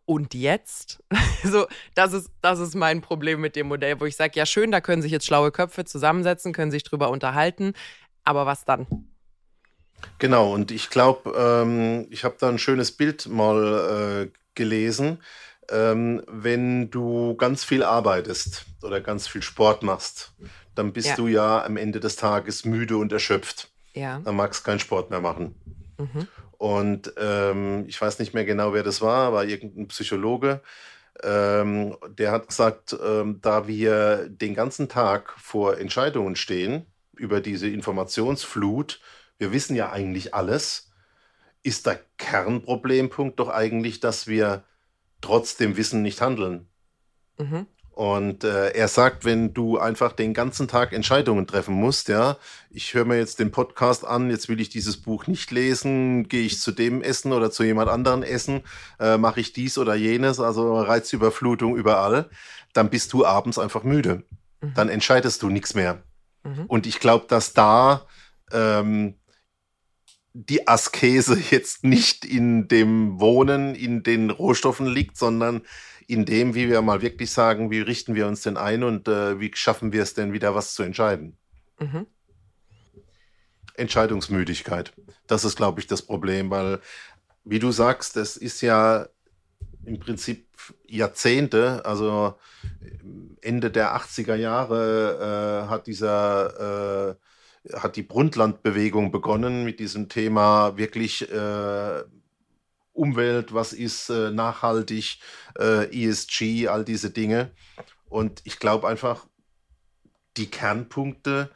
Und 0.05 0.35
jetzt? 0.35 1.03
so, 1.45 1.67
das 1.95 2.13
ist, 2.13 2.29
das 2.43 2.59
ist 2.59 2.75
mein 2.75 3.01
Problem 3.01 3.41
mit 3.41 3.57
dem 3.57 3.69
Modell, 3.69 3.99
wo 4.01 4.05
ich 4.05 4.17
sage, 4.17 4.33
ja 4.35 4.45
schön, 4.45 4.71
da 4.71 4.83
können 4.83 5.01
sich 5.01 5.13
jetzt 5.13 5.25
schlaue 5.25 5.51
Köpfe 5.51 5.87
zusammensetzen, 5.87 6.53
können 6.53 6.71
sich 6.71 6.85
drüber 6.85 7.09
unterhalten, 7.09 7.73
aber 8.23 8.45
was 8.45 8.67
dann? 8.67 8.87
Genau, 10.19 10.53
und 10.53 10.73
ich 10.73 10.91
glaube, 10.91 11.33
ähm, 11.35 12.07
ich 12.11 12.25
habe 12.25 12.37
da 12.39 12.51
ein 12.51 12.59
schönes 12.59 12.93
Bild 12.93 13.29
mal 13.29 14.29
äh, 14.29 14.39
gelesen. 14.55 15.23
Ähm, 15.71 16.23
wenn 16.27 16.91
du 16.91 17.35
ganz 17.37 17.65
viel 17.65 17.83
arbeitest 17.83 18.67
oder 18.83 19.01
ganz 19.01 19.29
viel 19.29 19.43
Sport 19.43 19.83
machst, 19.83 20.35
dann 20.75 20.93
bist 20.93 21.09
Ja. 21.09 21.17
du 21.17 21.27
ja 21.29 21.65
am 21.65 21.77
Ende 21.77 22.01
des 22.01 22.17
Tages 22.17 22.65
müde 22.65 22.97
und 22.97 23.13
erschöpft. 23.13 23.71
Ja. 23.95 24.21
Dann 24.25 24.37
magst 24.37 24.65
keinen 24.65 24.81
Sport 24.81 25.11
mehr 25.11 25.21
machen. 25.21 25.55
Mhm. 25.99 26.29
Und 26.59 27.13
ähm, 27.19 27.85
ich 27.89 28.01
weiß 28.01 28.19
nicht 28.19 28.35
mehr 28.35 28.45
genau, 28.45 28.73
wer 28.75 28.83
das 28.83 29.01
war, 29.01 29.27
aber 29.29 29.45
irgendein 29.47 29.89
Psychologe 29.89 30.61
Ähm, 31.23 31.97
der 32.09 32.33
hat 32.33 32.49
gesagt, 32.49 32.97
ähm, 33.05 33.41
da 33.43 33.67
wir 33.67 34.29
den 34.29 34.55
ganzen 34.55 34.89
Tag 34.89 35.35
vor 35.39 35.77
Entscheidungen 35.79 36.35
stehen 36.37 36.87
über 37.15 37.41
diese 37.41 37.69
Informationsflut, 37.69 39.01
wir 39.39 39.53
wissen 39.53 39.77
ja 39.77 39.91
eigentlich 39.93 40.35
alles, 40.35 40.91
ist 41.63 41.87
der 41.87 42.01
Kernproblempunkt 42.17 43.39
doch 43.39 43.49
eigentlich, 43.51 44.01
dass 44.01 44.27
wir 44.29 44.65
trotz 45.21 45.57
dem 45.57 45.77
Wissen 45.77 46.03
nicht 46.03 46.21
handeln. 46.21 46.69
Mhm. 47.39 47.67
Und 48.01 48.45
äh, 48.45 48.71
er 48.71 48.89
sagt, 48.89 49.27
wenn 49.27 49.53
du 49.53 49.77
einfach 49.77 50.13
den 50.13 50.33
ganzen 50.33 50.69
Tag 50.69 50.95
Entscheidungen 50.95 51.47
treffen 51.47 51.75
musst, 51.75 52.09
ja, 52.09 52.39
ich 52.71 52.95
höre 52.95 53.05
mir 53.05 53.19
jetzt 53.19 53.41
den 53.41 53.51
Podcast 53.51 54.07
an, 54.07 54.31
jetzt 54.31 54.49
will 54.49 54.59
ich 54.59 54.71
dieses 54.71 54.97
Buch 54.97 55.27
nicht 55.27 55.51
lesen, 55.51 56.27
gehe 56.27 56.47
ich 56.47 56.61
zu 56.61 56.73
dem 56.73 57.03
essen 57.03 57.33
oder 57.33 57.51
zu 57.51 57.63
jemand 57.63 57.91
anderen 57.91 58.23
essen, 58.23 58.63
äh, 58.99 59.19
mache 59.19 59.41
ich 59.41 59.53
dies 59.53 59.77
oder 59.77 59.95
jenes, 59.95 60.41
also 60.41 60.81
Reizüberflutung 60.81 61.77
überall, 61.77 62.31
dann 62.73 62.89
bist 62.89 63.13
du 63.13 63.27
abends 63.27 63.59
einfach 63.59 63.83
müde. 63.83 64.23
Mhm. 64.63 64.75
Dann 64.75 64.89
entscheidest 64.89 65.43
du 65.43 65.51
nichts 65.51 65.75
mehr. 65.75 66.03
Mhm. 66.43 66.65
Und 66.69 66.87
ich 66.87 67.01
glaube, 67.01 67.27
dass 67.29 67.53
da 67.53 68.07
ähm, 68.51 69.20
die 70.33 70.69
Askese 70.69 71.39
jetzt 71.51 71.85
nicht 71.85 72.25
in 72.25 72.69
dem 72.69 73.21
Wohnen, 73.21 73.75
in 73.75 74.03
den 74.03 74.31
Rohstoffen 74.31 74.87
liegt, 74.87 75.17
sondern 75.17 75.63
in 76.07 76.25
dem, 76.25 76.55
wie 76.55 76.69
wir 76.69 76.83
mal 76.83 77.03
wirklich 77.03 77.31
sagen, 77.31 77.71
wie 77.71 77.81
richten 77.81 78.15
wir 78.15 78.27
uns 78.27 78.43
denn 78.43 78.57
ein 78.57 78.83
und 78.83 79.07
äh, 79.07 79.39
wie 79.39 79.51
schaffen 79.55 79.93
wir 79.93 80.03
es 80.03 80.15
denn 80.15 80.33
wieder, 80.33 80.55
was 80.55 80.75
zu 80.75 80.83
entscheiden. 80.83 81.37
Mhm. 81.79 82.07
Entscheidungsmüdigkeit. 83.75 84.93
Das 85.27 85.45
ist, 85.45 85.57
glaube 85.57 85.81
ich, 85.81 85.87
das 85.87 86.03
Problem, 86.03 86.51
weil, 86.51 86.81
wie 87.45 87.59
du 87.59 87.71
sagst, 87.71 88.17
das 88.17 88.37
ist 88.37 88.61
ja 88.61 89.07
im 89.85 89.99
Prinzip 89.99 90.47
Jahrzehnte, 90.87 91.85
also 91.85 92.35
Ende 93.41 93.71
der 93.71 93.97
80er 93.97 94.35
Jahre 94.35 95.65
äh, 95.65 95.71
hat 95.71 95.87
dieser 95.87 97.11
äh, 97.11 97.15
hat 97.75 97.97
die 97.97 98.03
Brundtland-Bewegung 98.03 99.13
begonnen 99.13 99.65
mit 99.65 99.81
diesem 99.81 100.09
Thema 100.09 100.77
wirklich 100.77 101.31
äh, 101.31 102.03
Umwelt, 102.93 103.55
was 103.55 103.73
ist 103.73 104.11
äh, 104.11 104.31
nachhaltig, 104.31 105.21
äh, 105.59 105.85
ESG, 106.07 106.69
all 106.69 106.85
diese 106.85 107.11
Dinge. 107.11 107.51
Und 108.09 108.43
ich 108.45 108.59
glaube 108.59 108.89
einfach, 108.89 109.27
die 110.37 110.51
Kernpunkte 110.51 111.51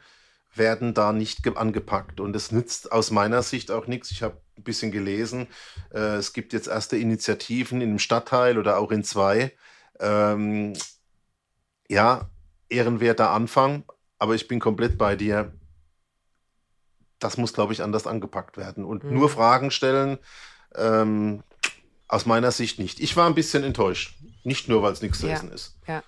werden 0.53 0.93
da 0.93 1.11
nicht 1.11 1.45
angepackt. 1.57 2.19
Und 2.19 2.35
es 2.35 2.51
nützt 2.51 2.91
aus 2.91 3.11
meiner 3.11 3.43
Sicht 3.43 3.71
auch 3.71 3.87
nichts. 3.87 4.11
Ich 4.11 4.23
habe 4.23 4.41
ein 4.57 4.63
bisschen 4.63 4.91
gelesen, 4.91 5.47
äh, 5.93 6.15
es 6.15 6.33
gibt 6.33 6.53
jetzt 6.53 6.67
erste 6.67 6.97
Initiativen 6.97 7.81
in 7.81 7.89
einem 7.89 7.99
Stadtteil 7.99 8.57
oder 8.57 8.77
auch 8.77 8.91
in 8.91 9.03
zwei. 9.03 9.51
Ähm, 9.99 10.73
ja, 11.89 12.29
ehrenwerter 12.69 13.31
Anfang, 13.31 13.83
aber 14.17 14.35
ich 14.35 14.47
bin 14.47 14.59
komplett 14.59 14.97
bei 14.97 15.15
dir. 15.15 15.53
Das 17.19 17.37
muss, 17.37 17.53
glaube 17.53 17.73
ich, 17.73 17.81
anders 17.81 18.07
angepackt 18.07 18.57
werden. 18.57 18.85
Und 18.85 19.03
mhm. 19.03 19.13
nur 19.13 19.29
Fragen 19.29 19.71
stellen, 19.71 20.17
ähm, 20.75 21.43
aus 22.07 22.25
meiner 22.25 22.51
Sicht 22.51 22.79
nicht. 22.79 22.99
Ich 22.99 23.15
war 23.15 23.27
ein 23.27 23.35
bisschen 23.35 23.63
enttäuscht. 23.63 24.15
Nicht 24.43 24.69
nur, 24.69 24.83
weil 24.83 24.93
es 24.93 25.01
nichts 25.01 25.19
zu 25.19 25.27
ja, 25.27 25.33
essen 25.33 25.51
ist. 25.51 25.77
Ja. 25.87 26.03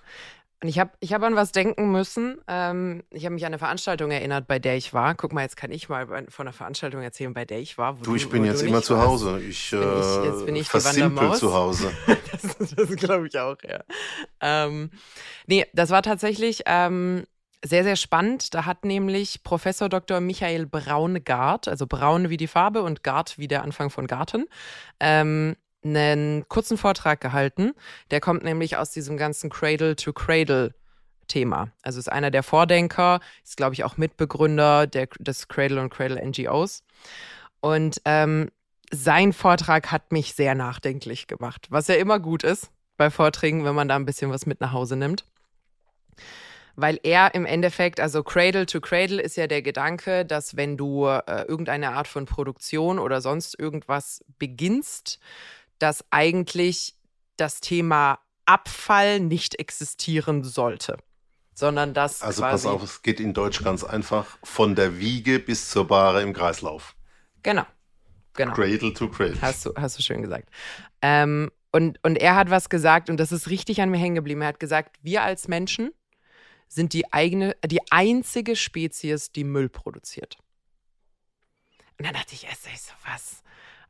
Und 0.60 0.68
ich 0.68 0.78
habe 0.80 0.90
ich 0.98 1.12
hab 1.12 1.22
an 1.22 1.36
was 1.36 1.52
denken 1.52 1.92
müssen. 1.92 2.40
Ähm, 2.48 3.04
ich 3.10 3.24
habe 3.24 3.34
mich 3.34 3.44
an 3.44 3.48
eine 3.48 3.58
Veranstaltung 3.58 4.10
erinnert, 4.10 4.48
bei 4.48 4.58
der 4.58 4.76
ich 4.76 4.92
war. 4.92 5.14
Guck 5.14 5.32
mal, 5.32 5.42
jetzt 5.42 5.56
kann 5.56 5.70
ich 5.70 5.88
mal 5.88 6.06
von 6.28 6.46
einer 6.46 6.52
Veranstaltung 6.52 7.00
erzählen, 7.00 7.32
bei 7.32 7.44
der 7.44 7.60
ich 7.60 7.78
war. 7.78 7.96
du, 8.02 8.16
ich 8.16 8.28
bin 8.28 8.44
jetzt 8.44 8.62
immer 8.62 8.82
zu 8.82 8.98
Hause. 8.98 9.40
Ich, 9.40 9.70
bin 9.70 9.80
ich, 9.80 10.24
jetzt 10.24 10.46
bin 10.46 10.56
ich 10.56 10.68
versimpel 10.68 11.34
zu 11.34 11.54
Hause. 11.54 11.92
das, 12.32 12.74
das 12.74 12.96
glaube 12.96 13.28
ich 13.28 13.38
auch, 13.38 13.56
ja. 13.62 13.84
Ähm, 14.40 14.90
nee, 15.46 15.64
das 15.74 15.90
war 15.90 16.02
tatsächlich 16.02 16.62
ähm, 16.66 17.24
sehr, 17.64 17.84
sehr 17.84 17.96
spannend. 17.96 18.54
Da 18.54 18.64
hat 18.66 18.84
nämlich 18.84 19.42
Professor 19.42 19.88
Dr. 19.88 20.20
Michael 20.20 20.66
Braungart, 20.66 21.68
also 21.68 21.86
braun 21.86 22.30
wie 22.30 22.36
die 22.36 22.46
Farbe 22.46 22.82
und 22.82 23.02
Gart 23.02 23.38
wie 23.38 23.48
der 23.48 23.62
Anfang 23.62 23.90
von 23.90 24.06
Garten, 24.06 24.46
ähm, 25.00 25.56
einen 25.84 26.48
kurzen 26.48 26.76
Vortrag 26.76 27.20
gehalten. 27.20 27.72
Der 28.10 28.20
kommt 28.20 28.44
nämlich 28.44 28.76
aus 28.76 28.90
diesem 28.90 29.16
ganzen 29.16 29.50
Cradle-to-Cradle. 29.50 30.74
Thema. 31.28 31.70
Also 31.82 31.98
ist 31.98 32.10
einer 32.10 32.30
der 32.30 32.42
Vordenker, 32.42 33.20
ist, 33.44 33.58
glaube 33.58 33.74
ich, 33.74 33.84
auch 33.84 33.98
Mitbegründer 33.98 34.86
der, 34.86 35.08
des 35.18 35.46
Cradle 35.46 35.78
und 35.78 35.90
Cradle 35.90 36.26
NGOs. 36.26 36.84
Und 37.60 38.00
ähm, 38.06 38.50
sein 38.90 39.34
Vortrag 39.34 39.92
hat 39.92 40.10
mich 40.10 40.32
sehr 40.32 40.54
nachdenklich 40.54 41.26
gemacht, 41.26 41.66
was 41.68 41.88
ja 41.88 41.96
immer 41.96 42.18
gut 42.18 42.44
ist 42.44 42.70
bei 42.96 43.10
Vorträgen, 43.10 43.66
wenn 43.66 43.74
man 43.74 43.88
da 43.88 43.96
ein 43.96 44.06
bisschen 44.06 44.30
was 44.30 44.46
mit 44.46 44.62
nach 44.62 44.72
Hause 44.72 44.96
nimmt 44.96 45.26
weil 46.80 47.00
er 47.02 47.34
im 47.34 47.44
Endeffekt, 47.44 47.98
also 47.98 48.22
Cradle 48.22 48.64
to 48.64 48.80
Cradle 48.80 49.20
ist 49.20 49.36
ja 49.36 49.48
der 49.48 49.62
Gedanke, 49.62 50.24
dass 50.24 50.56
wenn 50.56 50.76
du 50.76 51.06
äh, 51.06 51.42
irgendeine 51.42 51.90
Art 51.90 52.06
von 52.06 52.24
Produktion 52.24 53.00
oder 53.00 53.20
sonst 53.20 53.58
irgendwas 53.58 54.24
beginnst, 54.38 55.18
dass 55.80 56.04
eigentlich 56.10 56.94
das 57.36 57.58
Thema 57.58 58.20
Abfall 58.46 59.18
nicht 59.18 59.58
existieren 59.58 60.44
sollte. 60.44 60.98
Sondern 61.52 61.94
dass. 61.94 62.22
Also 62.22 62.42
pass 62.42 62.64
auf, 62.64 62.84
es 62.84 63.02
geht 63.02 63.18
in 63.18 63.34
Deutsch 63.34 63.64
ganz 63.64 63.82
einfach 63.82 64.38
von 64.44 64.76
der 64.76 65.00
Wiege 65.00 65.40
bis 65.40 65.70
zur 65.70 65.88
Bahre 65.88 66.22
im 66.22 66.32
Kreislauf. 66.32 66.94
Genau. 67.42 67.66
genau. 68.34 68.54
Cradle 68.54 68.94
to 68.94 69.08
Cradle. 69.08 69.42
Hast 69.42 69.66
du, 69.66 69.74
hast 69.76 69.98
du 69.98 70.02
schön 70.02 70.22
gesagt. 70.22 70.48
Ähm, 71.02 71.50
und, 71.72 71.98
und 72.04 72.16
er 72.18 72.36
hat 72.36 72.50
was 72.50 72.68
gesagt, 72.68 73.10
und 73.10 73.18
das 73.18 73.32
ist 73.32 73.50
richtig 73.50 73.82
an 73.82 73.90
mir 73.90 73.98
hängen 73.98 74.14
geblieben. 74.14 74.42
Er 74.42 74.48
hat 74.48 74.60
gesagt, 74.60 74.96
wir 75.02 75.24
als 75.24 75.48
Menschen 75.48 75.90
sind 76.68 76.92
die 76.92 77.12
eigene, 77.12 77.56
die 77.64 77.80
einzige 77.90 78.56
Spezies, 78.56 79.32
die 79.32 79.44
Müll 79.44 79.68
produziert. 79.68 80.38
Und 81.98 82.06
dann 82.06 82.14
dachte 82.14 82.34
ich 82.34 82.44
erst, 82.44 82.66
ich 82.66 82.80
so, 82.80 82.92
was? 83.04 83.42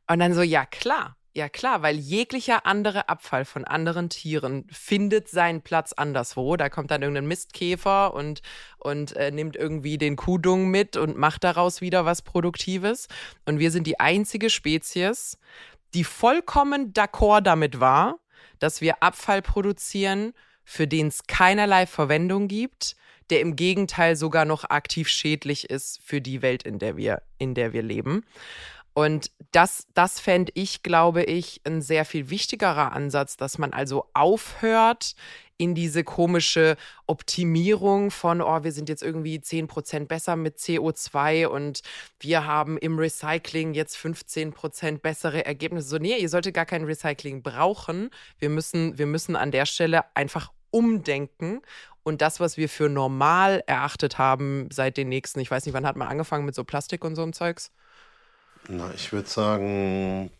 Und 0.07 0.19
dann 0.19 0.33
so, 0.33 0.41
ja 0.41 0.65
klar, 0.65 1.15
ja 1.33 1.47
klar, 1.47 1.83
weil 1.83 1.95
jeglicher 1.95 2.65
andere 2.65 3.07
Abfall 3.07 3.45
von 3.45 3.65
anderen 3.65 4.09
Tieren 4.09 4.65
findet 4.71 5.29
seinen 5.29 5.61
Platz 5.61 5.93
anderswo. 5.93 6.57
Da 6.57 6.69
kommt 6.69 6.89
dann 6.89 7.03
irgendein 7.03 7.27
Mistkäfer 7.27 8.13
und, 8.15 8.41
und 8.79 9.15
äh, 9.15 9.29
nimmt 9.29 9.55
irgendwie 9.55 9.99
den 9.99 10.15
Kuhdung 10.15 10.69
mit 10.69 10.97
und 10.97 11.17
macht 11.17 11.43
daraus 11.43 11.81
wieder 11.81 12.05
was 12.05 12.23
Produktives. 12.23 13.07
Und 13.45 13.59
wir 13.59 13.69
sind 13.69 13.85
die 13.85 13.99
einzige 13.99 14.49
Spezies, 14.49 15.37
die 15.93 16.03
vollkommen 16.03 16.93
d'accord 16.93 17.41
damit 17.41 17.79
war, 17.79 18.19
dass 18.57 18.81
wir 18.81 19.03
Abfall 19.03 19.41
produzieren 19.41 20.33
für 20.69 20.87
den 20.87 21.07
es 21.07 21.25
keinerlei 21.25 21.87
Verwendung 21.87 22.47
gibt, 22.47 22.95
der 23.31 23.41
im 23.41 23.55
Gegenteil 23.55 24.15
sogar 24.15 24.45
noch 24.45 24.65
aktiv 24.65 25.07
schädlich 25.07 25.67
ist 25.67 25.99
für 26.03 26.21
die 26.21 26.43
Welt, 26.43 26.61
in 26.61 26.77
der 26.77 26.95
wir, 26.95 27.23
in 27.39 27.55
der 27.55 27.73
wir 27.73 27.81
leben. 27.81 28.23
Und 28.93 29.31
das, 29.51 29.87
das 29.95 30.19
fände 30.19 30.51
ich, 30.53 30.83
glaube 30.83 31.23
ich, 31.23 31.61
ein 31.63 31.81
sehr 31.81 32.05
viel 32.05 32.29
wichtigerer 32.29 32.91
Ansatz, 32.91 33.35
dass 33.35 33.57
man 33.57 33.73
also 33.73 34.05
aufhört, 34.13 35.15
in 35.59 35.75
diese 35.75 36.05
komische 36.05 36.77
Optimierung 37.05 38.11
von, 38.11 38.41
oh, 38.41 38.63
wir 38.63 38.71
sind 38.71 38.87
jetzt 38.87 39.03
irgendwie 39.03 39.41
10 39.41 39.67
Prozent 39.67 40.07
besser 40.07 40.37
mit 40.37 40.57
CO2 40.57 41.47
und 41.47 41.81
wir 42.21 42.45
haben 42.45 42.77
im 42.77 42.97
Recycling 42.97 43.73
jetzt 43.73 43.97
15 43.97 44.53
Prozent 44.53 45.01
bessere 45.01 45.45
Ergebnisse. 45.45 45.89
So, 45.89 45.97
nee, 45.97 46.15
ihr 46.15 46.29
solltet 46.29 46.53
gar 46.53 46.65
kein 46.65 46.85
Recycling 46.85 47.43
brauchen. 47.43 48.09
Wir 48.37 48.49
müssen, 48.49 48.97
wir 48.97 49.05
müssen 49.05 49.35
an 49.35 49.51
der 49.51 49.65
Stelle 49.65 50.05
einfach 50.15 50.49
umdenken 50.71 51.61
und 52.03 52.21
das, 52.21 52.39
was 52.39 52.57
wir 52.57 52.69
für 52.69 52.89
normal 52.89 53.63
erachtet 53.67 54.17
haben 54.17 54.69
seit 54.71 54.97
den 54.97 55.09
nächsten, 55.09 55.39
ich 55.39 55.51
weiß 55.51 55.65
nicht, 55.65 55.73
wann 55.73 55.85
hat 55.85 55.95
man 55.95 56.07
angefangen 56.07 56.45
mit 56.45 56.55
so 56.55 56.63
Plastik 56.63 57.03
und 57.03 57.15
so 57.15 57.23
einem 57.23 57.33
Zeugs? 57.33 57.71
Na, 58.67 58.91
ich 58.93 59.11
würde 59.11 59.29
sagen. 59.29 60.31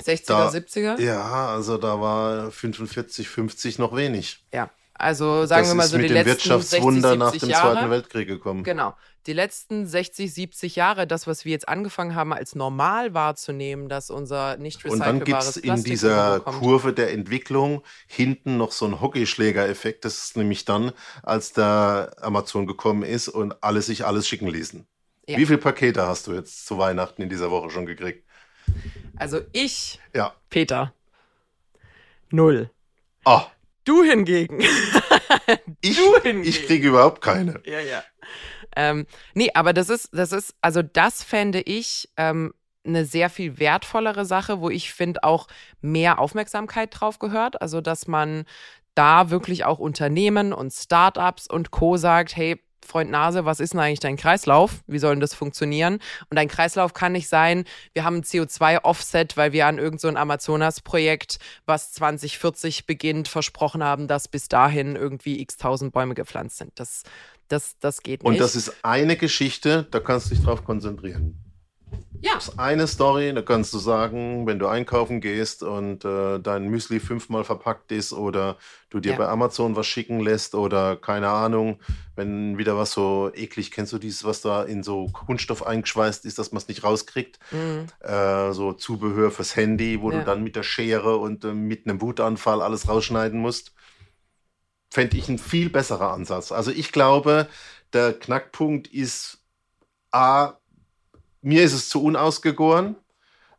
60er, 0.00 0.26
da, 0.26 0.48
70er? 0.48 1.00
Ja, 1.00 1.46
also 1.48 1.78
da 1.78 2.00
war 2.00 2.50
45, 2.50 3.28
50 3.28 3.78
noch 3.78 3.94
wenig. 3.94 4.44
Ja, 4.52 4.70
also 5.02 5.46
sagen 5.46 5.62
das 5.62 5.70
wir 5.70 5.74
mal 5.74 5.86
so 5.88 5.98
die 5.98 6.06
letzten 6.06 6.30
Wirtschaftswunder 6.30 7.08
60, 7.08 7.18
nach 7.18 7.32
dem 7.32 7.48
Jahre, 7.50 7.72
Zweiten 7.72 7.90
Weltkrieg 7.90 8.28
gekommen. 8.28 8.62
Genau. 8.62 8.94
Die 9.26 9.32
letzten 9.32 9.84
60, 9.84 10.32
70 10.32 10.76
Jahre, 10.76 11.08
das, 11.08 11.26
was 11.26 11.44
wir 11.44 11.50
jetzt 11.50 11.68
angefangen 11.68 12.14
haben, 12.14 12.32
als 12.32 12.54
normal 12.54 13.12
wahrzunehmen, 13.12 13.88
dass 13.88 14.10
unser 14.10 14.56
nicht 14.58 14.84
recycelbares 14.84 15.00
Und 15.00 15.18
dann 15.18 15.24
gibt 15.24 15.42
es 15.42 15.56
in 15.56 15.82
dieser 15.82 16.38
Kurve 16.40 16.92
der 16.92 17.12
Entwicklung 17.12 17.82
hinten 18.06 18.56
noch 18.56 18.70
so 18.70 18.84
einen 18.84 19.00
Hockeyschläger-Effekt. 19.00 20.04
Das 20.04 20.22
ist 20.22 20.36
nämlich 20.36 20.64
dann, 20.64 20.92
als 21.24 21.52
der 21.52 22.14
Amazon 22.20 22.68
gekommen 22.68 23.02
ist 23.02 23.28
und 23.28 23.60
alle 23.60 23.82
sich 23.82 24.06
alles 24.06 24.28
schicken 24.28 24.46
ließen. 24.46 24.86
Ja. 25.26 25.36
Wie 25.36 25.46
viele 25.46 25.58
Pakete 25.58 26.06
hast 26.06 26.28
du 26.28 26.32
jetzt 26.32 26.64
zu 26.64 26.78
Weihnachten 26.78 27.22
in 27.22 27.28
dieser 27.28 27.50
Woche 27.50 27.70
schon 27.70 27.86
gekriegt? 27.86 28.24
Also 29.16 29.40
ich, 29.52 29.98
ja. 30.14 30.32
Peter, 30.48 30.94
null. 32.30 32.70
Ah. 33.24 33.46
Du 33.84 34.02
hingegen. 34.02 34.60
ich, 35.80 35.96
du 35.96 36.20
hingegen. 36.22 36.48
ich 36.48 36.66
kriege 36.66 36.88
überhaupt 36.88 37.20
keine. 37.20 37.60
Ja, 37.64 37.80
ja. 37.80 38.02
Ähm, 38.76 39.06
nee, 39.34 39.50
aber 39.54 39.72
das 39.72 39.88
ist, 39.90 40.10
das 40.12 40.32
ist, 40.32 40.54
also 40.60 40.82
das 40.82 41.22
fände 41.22 41.60
ich 41.60 42.08
ähm, 42.16 42.54
eine 42.84 43.04
sehr 43.04 43.30
viel 43.30 43.58
wertvollere 43.58 44.24
Sache, 44.24 44.60
wo 44.60 44.70
ich 44.70 44.92
finde 44.92 45.24
auch 45.24 45.46
mehr 45.80 46.18
Aufmerksamkeit 46.18 46.90
drauf 46.92 47.18
gehört. 47.18 47.60
Also, 47.60 47.80
dass 47.80 48.06
man 48.06 48.44
da 48.94 49.30
wirklich 49.30 49.64
auch 49.64 49.78
Unternehmen 49.78 50.52
und 50.52 50.72
Startups 50.72 51.46
und 51.46 51.70
Co. 51.70 51.96
sagt, 51.96 52.36
hey, 52.36 52.60
Freund 52.86 53.10
Nase, 53.10 53.44
was 53.44 53.60
ist 53.60 53.72
denn 53.72 53.80
eigentlich 53.80 54.00
dein 54.00 54.16
Kreislauf? 54.16 54.82
Wie 54.86 54.98
soll 54.98 55.14
denn 55.14 55.20
das 55.20 55.34
funktionieren? 55.34 55.94
Und 56.30 56.36
dein 56.36 56.48
Kreislauf 56.48 56.94
kann 56.94 57.12
nicht 57.12 57.28
sein, 57.28 57.64
wir 57.92 58.04
haben 58.04 58.16
ein 58.16 58.22
CO2-Offset, 58.22 59.36
weil 59.36 59.52
wir 59.52 59.66
an 59.66 59.78
irgendein 59.78 60.14
so 60.14 60.18
Amazonas-Projekt, 60.18 61.38
was 61.66 61.92
2040 61.92 62.86
beginnt, 62.86 63.28
versprochen 63.28 63.82
haben, 63.82 64.08
dass 64.08 64.28
bis 64.28 64.48
dahin 64.48 64.96
irgendwie 64.96 65.40
x 65.40 65.56
tausend 65.56 65.92
Bäume 65.92 66.14
gepflanzt 66.14 66.58
sind. 66.58 66.72
Das, 66.76 67.02
das, 67.48 67.78
das 67.78 68.02
geht 68.02 68.22
nicht. 68.22 68.30
Und 68.30 68.40
das 68.40 68.56
ist 68.56 68.84
eine 68.84 69.16
Geschichte, 69.16 69.86
da 69.90 70.00
kannst 70.00 70.30
du 70.30 70.34
dich 70.34 70.44
drauf 70.44 70.64
konzentrieren. 70.64 71.51
Ja. 72.22 72.34
Das 72.34 72.48
ist 72.48 72.58
eine 72.58 72.86
Story, 72.86 73.34
da 73.34 73.42
kannst 73.42 73.74
du 73.74 73.78
sagen, 73.78 74.46
wenn 74.46 74.60
du 74.60 74.68
einkaufen 74.68 75.20
gehst 75.20 75.64
und 75.64 76.04
äh, 76.04 76.38
dein 76.38 76.68
Müsli 76.68 77.00
fünfmal 77.00 77.42
verpackt 77.42 77.90
ist 77.90 78.12
oder 78.12 78.58
du 78.90 79.00
dir 79.00 79.12
ja. 79.12 79.18
bei 79.18 79.26
Amazon 79.26 79.74
was 79.74 79.88
schicken 79.88 80.20
lässt 80.20 80.54
oder 80.54 80.96
keine 80.96 81.30
Ahnung, 81.30 81.80
wenn 82.14 82.58
wieder 82.58 82.76
was 82.76 82.92
so 82.92 83.32
eklig, 83.34 83.72
kennst 83.72 83.92
du 83.92 83.98
dieses, 83.98 84.24
was 84.24 84.40
da 84.40 84.62
in 84.62 84.84
so 84.84 85.08
Kunststoff 85.08 85.66
eingeschweißt 85.66 86.24
ist, 86.24 86.38
dass 86.38 86.52
man 86.52 86.62
es 86.62 86.68
nicht 86.68 86.84
rauskriegt? 86.84 87.40
Mhm. 87.50 87.86
Äh, 88.00 88.52
so 88.52 88.72
Zubehör 88.72 89.32
fürs 89.32 89.56
Handy, 89.56 90.00
wo 90.00 90.12
ja. 90.12 90.20
du 90.20 90.24
dann 90.24 90.44
mit 90.44 90.54
der 90.54 90.62
Schere 90.62 91.16
und 91.16 91.44
äh, 91.44 91.52
mit 91.52 91.88
einem 91.88 92.00
Wutanfall 92.00 92.62
alles 92.62 92.88
rausschneiden 92.88 93.40
musst. 93.40 93.72
Fände 94.90 95.16
ich 95.16 95.28
ein 95.28 95.38
viel 95.38 95.70
besserer 95.70 96.12
Ansatz. 96.12 96.52
Also 96.52 96.70
ich 96.70 96.92
glaube, 96.92 97.48
der 97.92 98.12
Knackpunkt 98.12 98.86
ist 98.86 99.42
A, 100.12 100.58
mir 101.42 101.62
ist 101.62 101.74
es 101.74 101.88
zu 101.88 102.02
unausgegoren. 102.02 102.96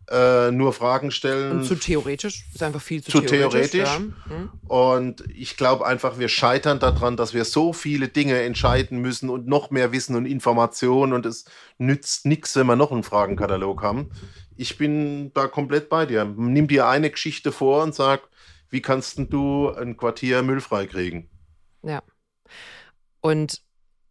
Äh, 0.10 0.52
nur 0.52 0.74
Fragen 0.74 1.12
stellen. 1.12 1.60
Und 1.60 1.63
zu 1.63 1.76
theoretisch, 1.76 2.46
ist 2.54 2.62
einfach 2.62 2.82
viel 2.82 3.02
zu, 3.02 3.12
zu 3.12 3.22
theoretisch. 3.22 3.72
theoretisch. 3.72 4.06
Ja. 4.30 4.36
Hm. 4.36 4.50
Und 4.67 5.24
ich 5.34 5.56
glaube 5.56 5.86
einfach, 5.86 6.19
wir 6.19 6.28
scheitern 6.28 6.80
daran, 6.80 7.15
dass 7.15 7.34
wir 7.34 7.46
so 7.46 7.72
viele 7.72 8.10
Dinge 8.10 8.41
entscheiden 8.41 9.00
müssen 9.00 9.30
und 9.30 9.48
noch 9.48 9.72
mehr 9.72 9.93
Wissen 9.93 10.17
und 10.17 10.26
Informationen 10.26 11.13
und 11.13 11.26
es 11.26 11.46
nützt 11.78 12.26
nichts, 12.26 12.54
wenn 12.58 12.67
wir 12.67 12.76
noch 12.76 12.91
einen 12.91 13.04
Fragenkatalog 13.04 13.82
haben. 13.82 14.12
Ich 14.58 14.78
bin 14.78 15.32
da 15.34 15.48
komplett 15.48 15.88
bei 15.88 16.06
dir. 16.06 16.26
Nimm 16.26 16.67
dir 16.67 16.88
eine 16.88 17.10
Geschichte 17.10 17.54
vor 17.54 17.82
und 17.82 17.96
sag, 17.96 18.28
wie 18.69 18.82
kannst 18.82 19.17
du 19.17 19.69
ein 19.69 19.96
Quartier 19.96 20.43
müllfrei 20.43 20.86
kriegen? 20.86 21.30
Ja. 21.82 22.04
Und 23.22 23.62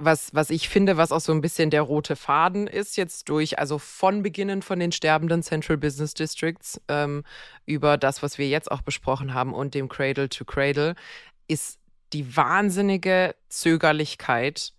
was, 0.04 0.34
was 0.34 0.50
ich 0.50 0.68
finde, 0.68 0.96
was 0.96 1.12
auch 1.12 1.20
so 1.20 1.32
ein 1.32 1.40
bisschen 1.40 1.70
der 1.70 1.82
rote 1.82 2.16
Faden 2.16 2.66
ist, 2.66 2.96
jetzt 2.96 3.28
durch, 3.28 3.58
also 3.58 3.78
von 3.78 4.22
Beginnen 4.22 4.62
von 4.62 4.78
den 4.78 4.92
sterbenden 4.92 5.42
Central 5.42 5.76
Business 5.76 6.14
Districts 6.14 6.80
ähm, 6.88 7.24
über 7.66 7.96
das, 7.96 8.22
was 8.22 8.38
wir 8.38 8.48
jetzt 8.48 8.70
auch 8.70 8.82
besprochen 8.82 9.34
haben 9.34 9.54
und 9.54 9.74
dem 9.74 9.88
Cradle 9.88 10.28
to 10.28 10.44
Cradle, 10.44 10.94
ist 11.48 11.78
die 12.12 12.36
wahnsinnige 12.36 13.34
Zögerlichkeit 13.48 14.72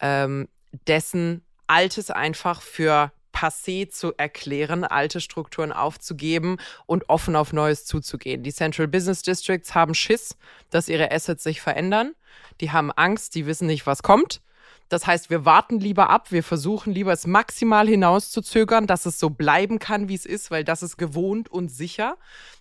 ähm, 0.00 0.48
dessen, 0.86 1.42
Altes 1.66 2.10
einfach 2.10 2.60
für 2.60 3.10
passé 3.32 3.88
zu 3.88 4.12
erklären, 4.16 4.84
alte 4.84 5.20
Strukturen 5.20 5.72
aufzugeben 5.72 6.58
und 6.86 7.08
offen 7.08 7.36
auf 7.36 7.52
Neues 7.52 7.84
zuzugehen. 7.84 8.42
Die 8.42 8.52
Central 8.52 8.86
Business 8.86 9.22
Districts 9.22 9.74
haben 9.74 9.94
Schiss, 9.94 10.36
dass 10.70 10.88
ihre 10.88 11.10
Assets 11.10 11.42
sich 11.42 11.60
verändern. 11.60 12.14
Die 12.60 12.70
haben 12.70 12.92
Angst, 12.92 13.34
die 13.34 13.46
wissen 13.46 13.66
nicht, 13.66 13.86
was 13.86 14.02
kommt. 14.02 14.40
Das 14.88 15.06
heißt, 15.06 15.30
wir 15.30 15.44
warten 15.44 15.80
lieber 15.80 16.10
ab, 16.10 16.30
wir 16.30 16.42
versuchen 16.42 16.92
lieber 16.92 17.12
es 17.12 17.26
maximal 17.26 17.88
hinauszuzögern, 17.88 18.86
dass 18.86 19.06
es 19.06 19.18
so 19.18 19.30
bleiben 19.30 19.78
kann, 19.78 20.08
wie 20.08 20.14
es 20.14 20.26
ist, 20.26 20.50
weil 20.50 20.64
das 20.64 20.82
ist 20.82 20.96
gewohnt 20.96 21.50
und 21.50 21.70
sicher. 21.70 22.16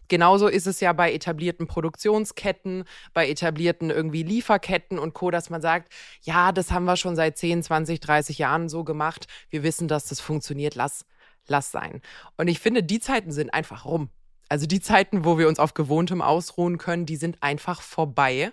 Genauso 0.08 0.48
ist 0.48 0.68
es 0.68 0.80
ja 0.80 0.94
bei 0.94 1.14
etablierten 1.14 1.68
Produktionsketten, 1.68 2.84
bei 3.14 3.30
etablierten 3.30 3.90
irgendwie 3.90 4.24
Lieferketten 4.24 5.00
und 5.00 5.14
Co., 5.14 5.32
dass 5.32 5.50
man 5.50 5.62
sagt, 5.62 5.92
ja, 6.22 6.52
das 6.52 6.72
haben 6.72 6.86
wir 6.86 6.98
schon 6.98 7.16
seit 7.16 7.38
10, 7.38 7.64
20, 7.64 8.00
30 8.00 8.38
Jahren 8.38 8.70
so 8.70 8.84
gemacht. 8.84 9.28
Wir 9.50 9.64
wissen, 9.64 9.88
dass 9.88 10.06
das 10.06 10.20
funktioniert. 10.20 10.76
Lass, 10.76 11.06
lass 11.48 11.72
sein. 11.72 12.02
Und 12.38 12.48
ich 12.48 12.60
finde, 12.60 12.84
die 12.84 13.00
Zeiten 13.00 13.32
sind 13.32 13.54
einfach 13.54 13.86
rum. 13.86 14.10
Also 14.50 14.68
die 14.68 14.82
Zeiten, 14.82 15.26
wo 15.26 15.38
wir 15.38 15.48
uns 15.48 15.60
auf 15.60 15.74
Gewohntem 15.74 16.22
ausruhen 16.22 16.78
können, 16.78 17.06
die 17.06 17.16
sind 17.16 17.42
einfach 17.42 17.82
vorbei. 17.82 18.52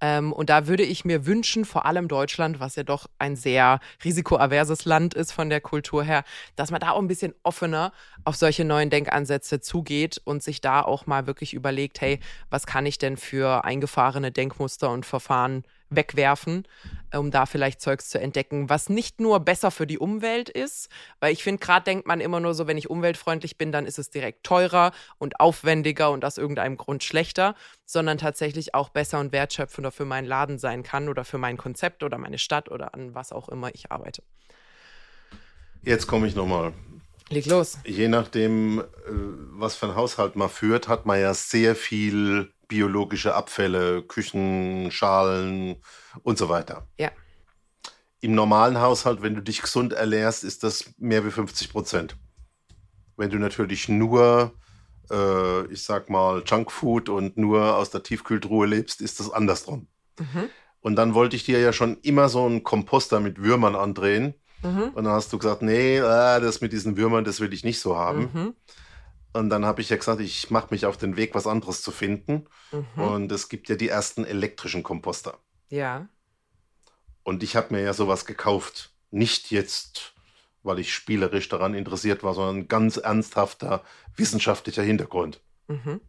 Ähm, 0.00 0.32
und 0.32 0.50
da 0.50 0.66
würde 0.66 0.82
ich 0.82 1.04
mir 1.04 1.26
wünschen, 1.26 1.64
vor 1.64 1.86
allem 1.86 2.08
Deutschland, 2.08 2.60
was 2.60 2.76
ja 2.76 2.82
doch 2.82 3.06
ein 3.18 3.36
sehr 3.36 3.80
risikoaverses 4.04 4.84
Land 4.84 5.14
ist 5.14 5.32
von 5.32 5.50
der 5.50 5.60
Kultur 5.60 6.02
her, 6.02 6.24
dass 6.56 6.70
man 6.70 6.80
da 6.80 6.90
auch 6.92 6.98
ein 6.98 7.08
bisschen 7.08 7.34
offener 7.42 7.92
auf 8.24 8.36
solche 8.36 8.64
neuen 8.64 8.90
Denkansätze 8.90 9.60
zugeht 9.60 10.20
und 10.24 10.42
sich 10.42 10.60
da 10.60 10.82
auch 10.82 11.06
mal 11.06 11.26
wirklich 11.26 11.54
überlegt, 11.54 12.00
hey, 12.00 12.20
was 12.48 12.66
kann 12.66 12.86
ich 12.86 12.98
denn 12.98 13.16
für 13.16 13.64
eingefahrene 13.64 14.32
Denkmuster 14.32 14.90
und 14.90 15.06
Verfahren 15.06 15.64
wegwerfen, 15.90 16.66
um 17.14 17.30
da 17.30 17.46
vielleicht 17.46 17.80
Zeugs 17.80 18.08
zu 18.08 18.20
entdecken, 18.20 18.70
was 18.70 18.88
nicht 18.88 19.20
nur 19.20 19.40
besser 19.40 19.70
für 19.70 19.86
die 19.86 19.98
Umwelt 19.98 20.48
ist, 20.48 20.88
weil 21.18 21.32
ich 21.32 21.42
finde, 21.42 21.60
gerade 21.60 21.84
denkt 21.84 22.06
man 22.06 22.20
immer 22.20 22.40
nur 22.40 22.54
so, 22.54 22.66
wenn 22.66 22.78
ich 22.78 22.88
umweltfreundlich 22.88 23.58
bin, 23.58 23.72
dann 23.72 23.86
ist 23.86 23.98
es 23.98 24.10
direkt 24.10 24.44
teurer 24.44 24.92
und 25.18 25.40
aufwendiger 25.40 26.10
und 26.10 26.24
aus 26.24 26.38
irgendeinem 26.38 26.76
Grund 26.76 27.04
schlechter, 27.04 27.54
sondern 27.84 28.18
tatsächlich 28.18 28.74
auch 28.74 28.88
besser 28.88 29.20
und 29.20 29.32
wertschöpfender 29.32 29.90
für 29.90 30.04
meinen 30.04 30.26
Laden 30.26 30.58
sein 30.58 30.82
kann 30.82 31.08
oder 31.08 31.24
für 31.24 31.38
mein 31.38 31.56
Konzept 31.56 32.02
oder 32.02 32.18
meine 32.18 32.38
Stadt 32.38 32.70
oder 32.70 32.94
an 32.94 33.14
was 33.14 33.32
auch 33.32 33.48
immer 33.48 33.74
ich 33.74 33.90
arbeite. 33.90 34.22
Jetzt 35.82 36.06
komme 36.06 36.26
ich 36.26 36.34
nochmal. 36.34 36.72
Leg 37.30 37.46
los. 37.46 37.78
Je 37.84 38.08
nachdem, 38.08 38.80
äh, 38.80 38.84
was 39.52 39.76
für 39.76 39.86
ein 39.86 39.94
Haushalt 39.94 40.36
man 40.36 40.48
führt, 40.48 40.88
hat 40.88 41.06
man 41.06 41.20
ja 41.20 41.32
sehr 41.32 41.76
viel 41.76 42.52
biologische 42.70 43.34
Abfälle, 43.34 44.02
Küchenschalen 44.02 45.76
und 46.22 46.38
so 46.38 46.48
weiter. 46.48 46.86
Ja. 46.98 47.10
Im 48.20 48.34
normalen 48.34 48.80
Haushalt, 48.80 49.22
wenn 49.22 49.34
du 49.34 49.42
dich 49.42 49.60
gesund 49.60 49.92
ernährst, 49.92 50.44
ist 50.44 50.62
das 50.62 50.94
mehr 50.96 51.26
wie 51.26 51.30
50 51.30 51.70
Prozent. 51.70 52.16
Wenn 53.16 53.30
du 53.30 53.38
natürlich 53.38 53.88
nur, 53.88 54.54
äh, 55.10 55.66
ich 55.66 55.82
sag 55.82 56.08
mal, 56.08 56.42
Junkfood 56.46 57.08
und 57.08 57.36
nur 57.36 57.76
aus 57.76 57.90
der 57.90 58.02
Tiefkühltruhe 58.02 58.66
lebst, 58.66 59.00
ist 59.00 59.20
das 59.20 59.30
andersrum. 59.30 59.88
Mhm. 60.18 60.48
Und 60.80 60.96
dann 60.96 61.14
wollte 61.14 61.36
ich 61.36 61.44
dir 61.44 61.58
ja 61.58 61.72
schon 61.72 61.98
immer 62.02 62.28
so 62.28 62.46
einen 62.46 62.62
Komposter 62.62 63.20
mit 63.20 63.42
Würmern 63.42 63.74
andrehen. 63.74 64.34
Mhm. 64.62 64.90
Und 64.94 65.04
dann 65.04 65.12
hast 65.12 65.32
du 65.32 65.38
gesagt, 65.38 65.62
nee, 65.62 65.96
äh, 65.96 66.40
das 66.40 66.60
mit 66.60 66.72
diesen 66.72 66.96
Würmern, 66.96 67.24
das 67.24 67.40
will 67.40 67.52
ich 67.52 67.64
nicht 67.64 67.80
so 67.80 67.96
haben. 67.96 68.30
Mhm. 68.32 68.54
Und 69.32 69.50
dann 69.50 69.64
habe 69.64 69.80
ich 69.80 69.90
ja 69.90 69.96
gesagt, 69.96 70.20
ich 70.20 70.50
mache 70.50 70.68
mich 70.70 70.86
auf 70.86 70.96
den 70.96 71.16
Weg, 71.16 71.34
was 71.34 71.46
anderes 71.46 71.82
zu 71.82 71.92
finden. 71.92 72.46
Mhm. 72.72 73.02
Und 73.02 73.32
es 73.32 73.48
gibt 73.48 73.68
ja 73.68 73.76
die 73.76 73.88
ersten 73.88 74.24
elektrischen 74.24 74.82
Komposter. 74.82 75.38
Ja. 75.68 76.08
Und 77.22 77.42
ich 77.42 77.54
habe 77.54 77.74
mir 77.74 77.82
ja 77.82 77.92
sowas 77.92 78.24
gekauft. 78.24 78.92
Nicht 79.10 79.50
jetzt, 79.50 80.14
weil 80.62 80.80
ich 80.80 80.92
spielerisch 80.92 81.48
daran 81.48 81.74
interessiert 81.74 82.22
war, 82.22 82.34
sondern 82.34 82.66
ganz 82.66 82.96
ernsthafter 82.96 83.84
wissenschaftlicher 84.16 84.82
Hintergrund. 84.82 85.40
Mhm. 85.68 86.00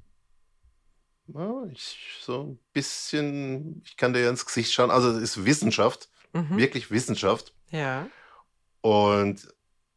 Ja, 1.27 1.63
ich 1.71 2.19
so 2.21 2.43
ein 2.43 2.59
bisschen, 2.73 3.83
ich 3.85 3.97
kann 3.97 4.13
dir 4.13 4.21
ja 4.21 4.29
ins 4.29 4.45
Gesicht 4.45 4.73
schauen. 4.73 4.91
Also 4.91 5.11
es 5.11 5.21
ist 5.21 5.45
Wissenschaft, 5.45 6.09
mhm. 6.33 6.57
wirklich 6.57 6.89
Wissenschaft. 6.91 7.53
Ja. 7.69 8.07
Und 8.81 9.47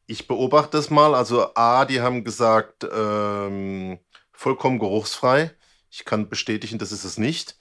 ich 0.06 0.28
beobachte 0.28 0.78
es 0.78 0.90
mal. 0.90 1.14
Also 1.14 1.54
A, 1.54 1.84
die 1.84 2.00
haben 2.00 2.24
gesagt, 2.24 2.86
ähm, 2.90 3.98
vollkommen 4.32 4.78
geruchsfrei. 4.78 5.52
Ich 5.90 6.04
kann 6.04 6.28
bestätigen, 6.28 6.78
das 6.78 6.92
ist 6.92 7.04
es 7.04 7.18
nicht. 7.18 7.56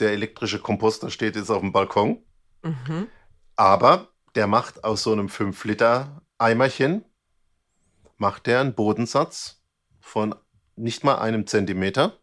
Der 0.00 0.12
elektrische 0.12 0.58
Komposter 0.58 1.10
steht 1.10 1.36
jetzt 1.36 1.50
auf 1.50 1.60
dem 1.60 1.72
Balkon. 1.72 2.24
Mhm. 2.62 3.08
Aber 3.56 4.08
der 4.34 4.46
macht 4.46 4.84
aus 4.84 5.02
so 5.02 5.12
einem 5.12 5.26
5-Liter-Eimerchen, 5.26 7.04
macht 8.16 8.46
der 8.46 8.60
einen 8.60 8.74
Bodensatz 8.74 9.62
von 10.00 10.34
nicht 10.76 11.04
mal 11.04 11.16
einem 11.16 11.46
Zentimeter. 11.46 12.18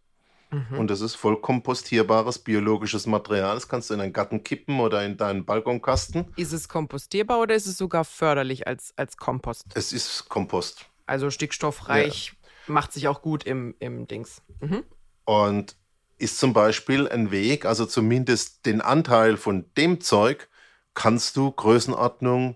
Mhm. 0.52 0.80
Und 0.80 0.90
das 0.90 1.02
ist 1.02 1.16
voll 1.16 1.40
kompostierbares 1.40 2.40
biologisches 2.40 3.06
Material. 3.06 3.56
Das 3.56 3.68
kannst 3.68 3.90
du 3.90 3.94
in 3.94 4.00
deinen 4.00 4.14
Garten 4.14 4.44
kippen 4.44 4.80
oder 4.80 5.06
in 5.06 5.18
deinen 5.18 5.46
Balkonkasten. 5.46 6.34
Ist 6.36 6.54
es 6.54 6.68
kompostierbar 6.68 7.40
oder 7.40 7.56
ist 7.56 7.68
es 7.68 7.78
sogar 7.78 8.04
förderlich 8.04 8.68
als, 8.68 8.94
als 8.98 9.18
Kompost? 9.18 9.66
Es 9.76 9.94
ist 9.94 10.28
Kompost. 10.30 10.86
Also 11.06 11.30
stickstoffreich, 11.30 12.34
ja. 12.68 12.74
macht 12.74 12.94
sich 12.94 13.08
auch 13.08 13.22
gut 13.22 13.44
im, 13.44 13.76
im 13.80 14.08
Dings. 14.08 14.42
Mhm. 14.60 14.84
Und 15.26 15.76
ist 16.18 16.40
zum 16.40 16.54
Beispiel 16.54 17.08
ein 17.08 17.32
Weg, 17.32 17.66
also 17.66 17.86
zumindest 17.86 18.66
den 18.66 18.82
Anteil 18.82 19.38
von 19.38 19.66
dem 19.78 20.02
Zeug 20.02 20.50
kannst 20.94 21.38
du 21.38 21.52
Größenordnung, 21.52 22.56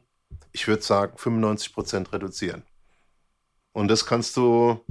ich 0.51 0.67
würde 0.67 0.83
sagen, 0.83 1.17
95 1.17 1.73
Prozent 1.73 2.11
reduzieren. 2.11 2.63
Und 3.71 3.87
das 3.87 4.05
kannst 4.05 4.35
du 4.35 4.81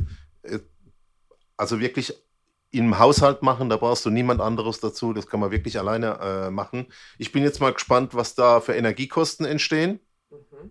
äh, 0.43 0.61
also 1.57 1.81
wirklich 1.81 2.15
im 2.73 2.99
Haushalt 2.99 3.43
machen, 3.43 3.69
da 3.69 3.77
brauchst 3.77 4.05
du 4.05 4.11
niemand 4.11 4.41
anderes 4.41 4.81
dazu, 4.81 5.13
das 5.13 5.27
kann 5.27 5.41
man 5.41 5.51
wirklich 5.51 5.79
alleine 5.79 6.19
äh, 6.21 6.51
machen. 6.51 6.87
Ich 7.19 7.31
bin 7.31 7.43
jetzt 7.43 7.61
mal 7.61 7.73
gespannt, 7.73 8.15
was 8.15 8.35
da 8.35 8.61
für 8.61 8.75
Energiekosten 8.75 9.47
entstehen. 9.47 10.01
Mhm. 10.31 10.71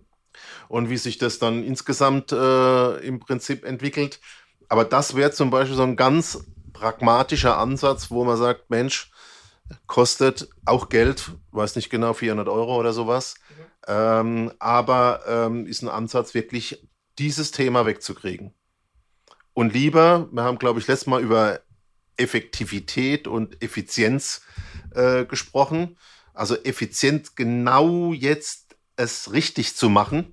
und 0.68 0.90
wie 0.90 0.96
sich 0.96 1.18
das 1.18 1.38
dann 1.38 1.62
insgesamt 1.62 2.32
äh, 2.32 2.96
im 2.98 3.20
Prinzip 3.20 3.64
entwickelt. 3.64 4.20
Aber 4.68 4.84
das 4.84 5.14
wäre 5.14 5.30
zum 5.30 5.50
Beispiel 5.50 5.76
so 5.76 5.82
ein 5.82 5.96
ganz 5.96 6.44
pragmatischer 6.72 7.58
Ansatz, 7.58 8.10
wo 8.10 8.24
man 8.24 8.36
sagt, 8.36 8.70
Mensch, 8.70 9.12
kostet 9.86 10.48
auch 10.64 10.88
Geld, 10.88 11.32
weiß 11.52 11.76
nicht 11.76 11.90
genau, 11.90 12.12
400 12.14 12.48
Euro 12.48 12.76
oder 12.76 12.92
sowas. 12.92 13.34
Mhm. 13.50 13.62
Ähm, 13.86 14.52
aber 14.58 15.20
ähm, 15.26 15.66
ist 15.66 15.82
ein 15.82 15.88
Ansatz, 15.88 16.34
wirklich 16.34 16.88
dieses 17.18 17.50
Thema 17.50 17.86
wegzukriegen. 17.86 18.54
Und 19.54 19.74
lieber, 19.74 20.28
wir 20.32 20.42
haben, 20.42 20.58
glaube 20.58 20.80
ich, 20.80 20.86
letztes 20.86 21.06
Mal 21.06 21.20
über 21.20 21.60
Effektivität 22.16 23.26
und 23.26 23.62
Effizienz 23.62 24.42
äh, 24.94 25.24
gesprochen. 25.24 25.96
Also 26.34 26.56
effizient 26.56 27.36
genau 27.36 28.12
jetzt 28.12 28.76
es 28.96 29.32
richtig 29.32 29.76
zu 29.76 29.88
machen 29.88 30.32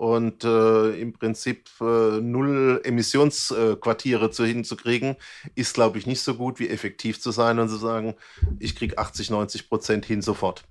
und 0.00 0.44
äh, 0.44 0.98
im 0.98 1.12
Prinzip 1.12 1.68
äh, 1.80 2.20
null 2.20 2.80
Emissionsquartiere 2.84 4.30
zu, 4.30 4.46
hinzukriegen, 4.46 5.16
ist, 5.54 5.74
glaube 5.74 5.98
ich, 5.98 6.06
nicht 6.06 6.22
so 6.22 6.34
gut 6.36 6.58
wie 6.58 6.70
effektiv 6.70 7.20
zu 7.20 7.30
sein 7.32 7.58
und 7.58 7.68
zu 7.68 7.76
sagen, 7.76 8.14
ich 8.58 8.74
kriege 8.76 8.96
80, 8.96 9.28
90 9.28 9.68
Prozent 9.68 10.06
hin 10.06 10.22
sofort. 10.22 10.64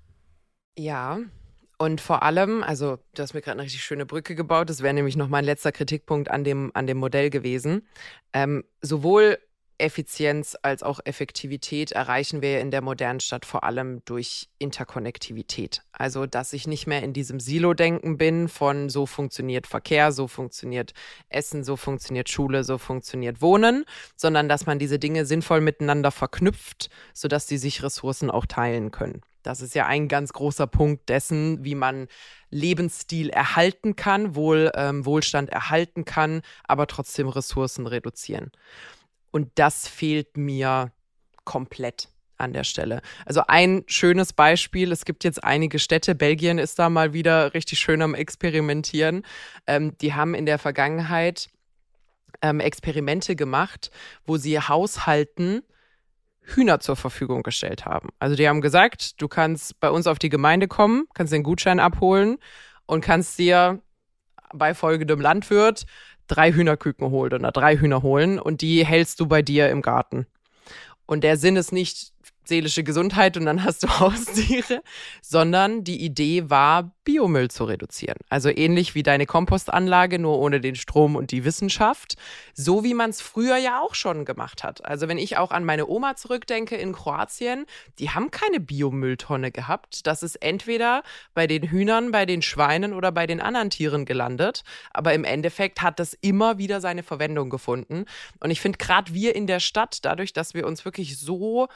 Ja, 0.75 1.19
und 1.77 2.01
vor 2.01 2.23
allem, 2.23 2.63
also 2.63 2.97
du 3.13 3.21
hast 3.21 3.33
mir 3.33 3.41
gerade 3.41 3.57
eine 3.57 3.63
richtig 3.63 3.83
schöne 3.83 4.07
Brücke 4.07 4.33
gebaut, 4.33 4.69
das 4.69 4.81
wäre 4.81 4.93
nämlich 4.93 5.15
noch 5.15 5.29
mein 5.29 5.45
letzter 5.45 5.71
Kritikpunkt 5.71 6.31
an 6.31 6.43
dem, 6.43 6.71
an 6.73 6.87
dem 6.87 6.97
Modell 6.97 7.29
gewesen. 7.29 7.87
Ähm, 8.33 8.63
sowohl 8.81 9.37
Effizienz 9.79 10.57
als 10.61 10.83
auch 10.83 10.99
Effektivität 11.03 11.91
erreichen 11.91 12.41
wir 12.41 12.59
in 12.59 12.71
der 12.71 12.81
modernen 12.81 13.19
Stadt 13.19 13.45
vor 13.45 13.63
allem 13.63 14.03
durch 14.05 14.49
Interkonnektivität. 14.57 15.81
Also, 15.91 16.25
dass 16.25 16.53
ich 16.53 16.67
nicht 16.67 16.87
mehr 16.87 17.03
in 17.03 17.13
diesem 17.13 17.39
Silo-Denken 17.39 18.17
bin 18.17 18.49
von 18.49 18.89
so 18.89 19.05
funktioniert 19.05 19.67
Verkehr, 19.67 20.11
so 20.11 20.27
funktioniert 20.27 20.93
Essen, 21.29 21.63
so 21.63 21.75
funktioniert 21.75 22.29
Schule, 22.29 22.63
so 22.63 22.77
funktioniert 22.77 23.41
Wohnen, 23.41 23.85
sondern 24.15 24.49
dass 24.49 24.65
man 24.65 24.79
diese 24.79 24.99
Dinge 24.99 25.25
sinnvoll 25.25 25.61
miteinander 25.61 26.11
verknüpft, 26.11 26.89
sodass 27.13 27.47
sie 27.47 27.57
sich 27.57 27.83
Ressourcen 27.83 28.29
auch 28.29 28.45
teilen 28.45 28.91
können. 28.91 29.21
Das 29.43 29.61
ist 29.61 29.73
ja 29.73 29.85
ein 29.85 30.07
ganz 30.07 30.33
großer 30.33 30.67
Punkt 30.67 31.07
dessen, 31.09 31.63
wie 31.63 31.75
man 31.75 32.07
Lebensstil 32.49 33.29
erhalten 33.29 33.95
kann, 33.95 34.35
Wohl, 34.35 34.71
ähm, 34.75 35.05
Wohlstand 35.05 35.49
erhalten 35.49 36.03
kann, 36.03 36.41
aber 36.65 36.87
trotzdem 36.87 37.29
Ressourcen 37.29 37.87
reduzieren. 37.87 38.51
Und 39.31 39.51
das 39.55 39.87
fehlt 39.87 40.37
mir 40.37 40.91
komplett 41.43 42.09
an 42.37 42.53
der 42.53 42.63
Stelle. 42.63 43.01
Also 43.25 43.41
ein 43.47 43.83
schönes 43.87 44.33
Beispiel, 44.33 44.91
es 44.91 45.05
gibt 45.05 45.23
jetzt 45.23 45.43
einige 45.43 45.77
Städte, 45.77 46.15
Belgien 46.15 46.57
ist 46.57 46.79
da 46.79 46.89
mal 46.89 47.13
wieder 47.13 47.53
richtig 47.53 47.79
schön 47.79 48.01
am 48.01 48.15
Experimentieren. 48.15 49.23
Ähm, 49.67 49.97
die 49.99 50.13
haben 50.13 50.33
in 50.35 50.45
der 50.45 50.57
Vergangenheit 50.57 51.49
ähm, 52.41 52.59
Experimente 52.59 53.35
gemacht, 53.35 53.91
wo 54.25 54.37
sie 54.37 54.59
Haushalten 54.59 55.63
Hühner 56.41 56.79
zur 56.79 56.95
Verfügung 56.95 57.43
gestellt 57.43 57.85
haben. 57.85 58.09
Also 58.19 58.35
die 58.35 58.47
haben 58.47 58.61
gesagt, 58.61 59.21
du 59.21 59.27
kannst 59.27 59.79
bei 59.79 59.89
uns 59.89 60.07
auf 60.07 60.17
die 60.17 60.29
Gemeinde 60.29 60.67
kommen, 60.67 61.05
kannst 61.13 61.33
den 61.33 61.43
Gutschein 61.43 61.79
abholen 61.79 62.37
und 62.85 63.01
kannst 63.01 63.37
dir 63.37 63.81
bei 64.53 64.73
folgendem 64.73 65.21
Landwirt 65.21 65.85
drei 66.29 66.53
Hühnerküken 66.53 67.09
holen 67.09 67.33
oder 67.33 67.51
drei 67.51 67.77
Hühner 67.77 68.01
holen 68.01 68.39
und 68.39 68.61
die 68.61 68.85
hältst 68.85 69.19
du 69.19 69.27
bei 69.27 69.41
dir 69.41 69.69
im 69.69 69.81
Garten. 69.81 70.25
Und 71.05 71.23
der 71.23 71.37
Sinn 71.37 71.55
ist 71.55 71.71
nicht, 71.71 72.13
seelische 72.49 72.83
Gesundheit 72.83 73.37
und 73.37 73.45
dann 73.45 73.63
hast 73.63 73.83
du 73.83 73.87
Haustiere, 73.99 74.81
sondern 75.21 75.83
die 75.83 76.03
Idee 76.03 76.49
war, 76.49 76.91
Biomüll 77.09 77.49
zu 77.49 77.63
reduzieren. 77.63 78.17
Also 78.29 78.49
ähnlich 78.49 78.93
wie 78.93 79.01
deine 79.01 79.25
Kompostanlage, 79.25 80.19
nur 80.19 80.37
ohne 80.37 80.61
den 80.61 80.75
Strom 80.75 81.15
und 81.15 81.31
die 81.31 81.43
Wissenschaft. 81.43 82.17
So 82.53 82.83
wie 82.83 82.93
man 82.93 83.09
es 83.09 83.21
früher 83.21 83.57
ja 83.57 83.81
auch 83.81 83.95
schon 83.95 84.25
gemacht 84.25 84.63
hat. 84.63 84.85
Also 84.85 85.07
wenn 85.07 85.17
ich 85.17 85.37
auch 85.37 85.49
an 85.49 85.63
meine 85.63 85.87
Oma 85.87 86.15
zurückdenke 86.15 86.75
in 86.75 86.93
Kroatien, 86.93 87.65
die 87.97 88.11
haben 88.11 88.29
keine 88.29 88.59
Biomülltonne 88.59 89.51
gehabt. 89.51 90.05
Das 90.05 90.21
ist 90.21 90.35
entweder 90.35 91.01
bei 91.33 91.47
den 91.47 91.63
Hühnern, 91.63 92.11
bei 92.11 92.27
den 92.27 92.41
Schweinen 92.41 92.93
oder 92.93 93.11
bei 93.11 93.25
den 93.25 93.41
anderen 93.41 93.71
Tieren 93.71 94.05
gelandet. 94.05 94.63
Aber 94.91 95.13
im 95.13 95.23
Endeffekt 95.23 95.81
hat 95.81 95.99
das 95.99 96.13
immer 96.13 96.59
wieder 96.59 96.81
seine 96.81 97.01
Verwendung 97.01 97.49
gefunden. 97.49 98.05
Und 98.39 98.51
ich 98.51 98.61
finde 98.61 98.77
gerade 98.77 99.13
wir 99.13 99.35
in 99.35 99.47
der 99.47 99.59
Stadt, 99.59 100.05
dadurch, 100.05 100.33
dass 100.33 100.53
wir 100.53 100.67
uns 100.67 100.85
wirklich 100.85 101.17
so 101.17 101.67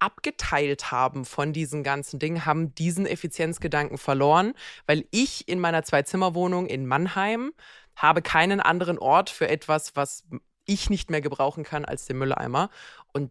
abgeteilt 0.00 0.90
haben 0.90 1.24
von 1.24 1.52
diesen 1.52 1.82
ganzen 1.82 2.18
Dingen, 2.18 2.46
haben 2.46 2.74
diesen 2.74 3.06
Effizienzgedanken 3.06 3.98
verloren, 3.98 4.54
weil 4.86 5.06
ich 5.10 5.48
in 5.48 5.60
meiner 5.60 5.82
Zwei-Zimmer-Wohnung 5.82 6.66
in 6.66 6.86
Mannheim 6.86 7.52
habe 7.96 8.22
keinen 8.22 8.60
anderen 8.60 8.98
Ort 8.98 9.30
für 9.30 9.48
etwas, 9.48 9.94
was 9.96 10.24
ich 10.64 10.90
nicht 10.90 11.10
mehr 11.10 11.20
gebrauchen 11.20 11.64
kann 11.64 11.84
als 11.84 12.06
den 12.06 12.18
Mülleimer. 12.18 12.70
Und 13.12 13.30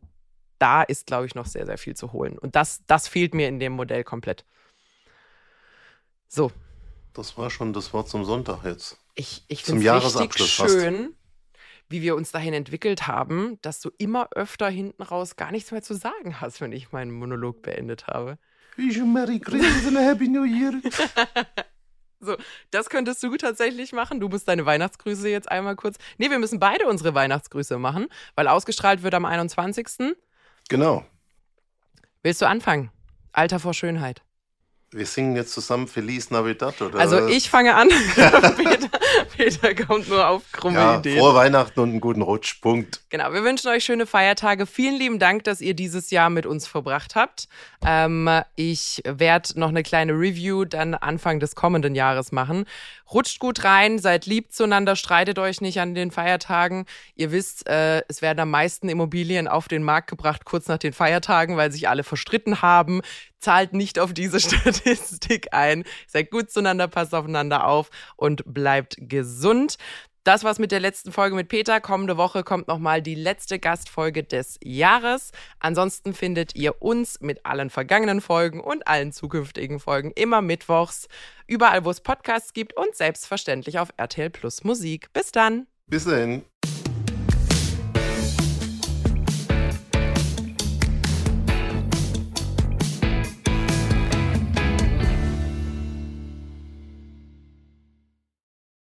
da 0.59 0.83
ist, 0.83 1.07
glaube 1.07 1.25
ich, 1.25 1.35
noch 1.35 1.45
sehr, 1.45 1.65
sehr 1.65 1.77
viel 1.77 1.95
zu 1.95 2.11
holen. 2.11 2.37
Und 2.37 2.55
das, 2.55 2.83
das 2.85 3.07
fehlt 3.07 3.33
mir 3.33 3.47
in 3.47 3.59
dem 3.59 3.73
Modell 3.73 4.03
komplett. 4.03 4.45
So. 6.27 6.51
Das 7.13 7.37
war 7.37 7.49
schon 7.49 7.73
das 7.73 7.91
Wort 7.93 8.07
zum 8.09 8.25
Sonntag 8.25 8.63
jetzt. 8.63 8.97
Ich, 9.15 9.43
ich 9.47 9.63
finde 9.63 9.85
es 9.87 10.19
richtig 10.19 10.47
schön, 10.47 11.15
wie 11.89 12.01
wir 12.01 12.15
uns 12.15 12.31
dahin 12.31 12.53
entwickelt 12.53 13.07
haben, 13.07 13.59
dass 13.61 13.81
du 13.81 13.89
immer 13.97 14.29
öfter 14.35 14.69
hinten 14.69 15.01
raus 15.01 15.35
gar 15.35 15.51
nichts 15.51 15.71
mehr 15.71 15.81
zu 15.81 15.95
sagen 15.95 16.39
hast, 16.39 16.61
wenn 16.61 16.71
ich 16.71 16.91
meinen 16.91 17.11
Monolog 17.11 17.61
beendet 17.61 18.07
habe. 18.07 18.37
Merry 18.77 19.39
Christmas 19.39 19.87
and 19.87 19.97
Happy 19.97 20.27
New 20.27 20.43
Year. 20.43 20.73
So, 22.21 22.35
das 22.71 22.89
könntest 22.89 23.23
du 23.23 23.37
tatsächlich 23.37 23.93
machen. 23.93 24.19
Du 24.19 24.27
musst 24.27 24.47
deine 24.47 24.65
Weihnachtsgrüße 24.65 25.29
jetzt 25.29 25.49
einmal 25.49 25.77
kurz. 25.77 25.97
Nee, 26.17 26.29
wir 26.29 26.39
müssen 26.39 26.59
beide 26.59 26.85
unsere 26.85 27.15
Weihnachtsgrüße 27.15 27.77
machen, 27.77 28.07
weil 28.35 28.49
ausgestrahlt 28.49 29.03
wird 29.03 29.13
am 29.13 29.23
21. 29.23 30.15
Genau. 30.67 31.05
Willst 32.21 32.41
du 32.41 32.45
anfangen? 32.45 32.91
Alter 33.31 33.59
vor 33.59 33.73
Schönheit. 33.73 34.21
Wir 34.91 35.05
singen 35.05 35.35
jetzt 35.35 35.53
zusammen 35.53 35.87
Feliz 35.87 36.31
Navidad, 36.31 36.81
oder? 36.81 36.99
Also 36.99 37.27
ich 37.27 37.47
fange 37.47 37.75
an. 37.75 37.89
Peter, 38.57 38.89
Peter, 39.37 39.75
kommt 39.85 40.09
nur 40.09 40.27
auf 40.27 40.41
krumme 40.51 40.79
ja, 40.79 40.97
Ideen. 40.97 41.19
Frohe 41.19 41.35
Weihnachten 41.35 41.79
und 41.79 41.89
einen 41.89 42.01
guten 42.01 42.23
Rutsch. 42.23 42.59
Punkt. 42.59 43.01
Genau, 43.09 43.31
wir 43.31 43.43
wünschen 43.43 43.67
euch 43.67 43.83
schöne 43.83 44.07
Feiertage. 44.07 44.65
Vielen 44.65 44.95
lieben 44.95 45.19
Dank, 45.19 45.43
dass 45.43 45.61
ihr 45.61 45.75
dieses 45.75 46.09
Jahr 46.09 46.31
mit 46.31 46.47
uns 46.47 46.65
verbracht 46.65 47.15
habt. 47.15 47.47
Ähm, 47.85 48.41
ich 48.55 49.03
werde 49.05 49.59
noch 49.59 49.69
eine 49.69 49.83
kleine 49.83 50.13
Review 50.13 50.65
dann 50.65 50.95
Anfang 50.95 51.39
des 51.39 51.53
kommenden 51.53 51.93
Jahres 51.93 52.31
machen. 52.31 52.65
Rutscht 53.11 53.39
gut 53.39 53.63
rein, 53.63 53.99
seid 53.99 54.25
lieb 54.25 54.51
zueinander, 54.51 54.95
streitet 54.95 55.39
euch 55.39 55.61
nicht 55.61 55.79
an 55.79 55.95
den 55.95 56.11
Feiertagen. 56.11 56.85
Ihr 57.15 57.31
wisst, 57.31 57.67
äh, 57.67 58.03
es 58.07 58.21
werden 58.21 58.39
am 58.39 58.51
meisten 58.51 58.89
Immobilien 58.89 59.47
auf 59.47 59.67
den 59.67 59.83
Markt 59.83 60.09
gebracht 60.09 60.45
kurz 60.45 60.67
nach 60.67 60.77
den 60.77 60.93
Feiertagen, 60.93 61.57
weil 61.57 61.71
sich 61.71 61.89
alle 61.89 62.03
verstritten 62.03 62.61
haben 62.61 63.01
zahlt 63.39 63.73
nicht 63.73 63.99
auf 63.99 64.13
diese 64.13 64.39
Statistik 64.39 65.53
ein. 65.53 65.83
Seid 66.07 66.31
gut 66.31 66.51
zueinander, 66.51 66.87
passt 66.87 67.13
aufeinander 67.15 67.65
auf 67.65 67.89
und 68.15 68.43
bleibt 68.45 68.97
gesund. 68.99 69.77
Das 70.29 70.43
war's 70.43 70.59
mit 70.59 70.71
der 70.71 70.79
letzten 70.79 71.11
Folge 71.11 71.35
mit 71.35 71.47
Peter. 71.47 71.81
Kommende 71.81 72.15
Woche 72.15 72.43
kommt 72.43 72.67
nochmal 72.67 73.01
die 73.01 73.15
letzte 73.15 73.57
Gastfolge 73.57 74.23
des 74.23 74.59
Jahres. 74.63 75.31
Ansonsten 75.59 76.13
findet 76.13 76.55
ihr 76.55 76.83
uns 76.83 77.19
mit 77.19 77.47
allen 77.47 77.71
vergangenen 77.71 78.21
Folgen 78.21 78.59
und 78.61 78.87
allen 78.87 79.11
zukünftigen 79.11 79.79
Folgen 79.79 80.11
immer 80.11 80.43
mittwochs, 80.43 81.07
überall 81.47 81.83
wo 81.83 81.89
es 81.89 82.01
Podcasts 82.01 82.53
gibt 82.53 82.77
und 82.77 82.95
selbstverständlich 82.95 83.79
auf 83.79 83.89
RTL 83.97 84.29
Plus 84.29 84.63
Musik. 84.63 85.11
Bis 85.13 85.31
dann. 85.31 85.65
Bis 85.87 86.03
dahin. 86.05 86.43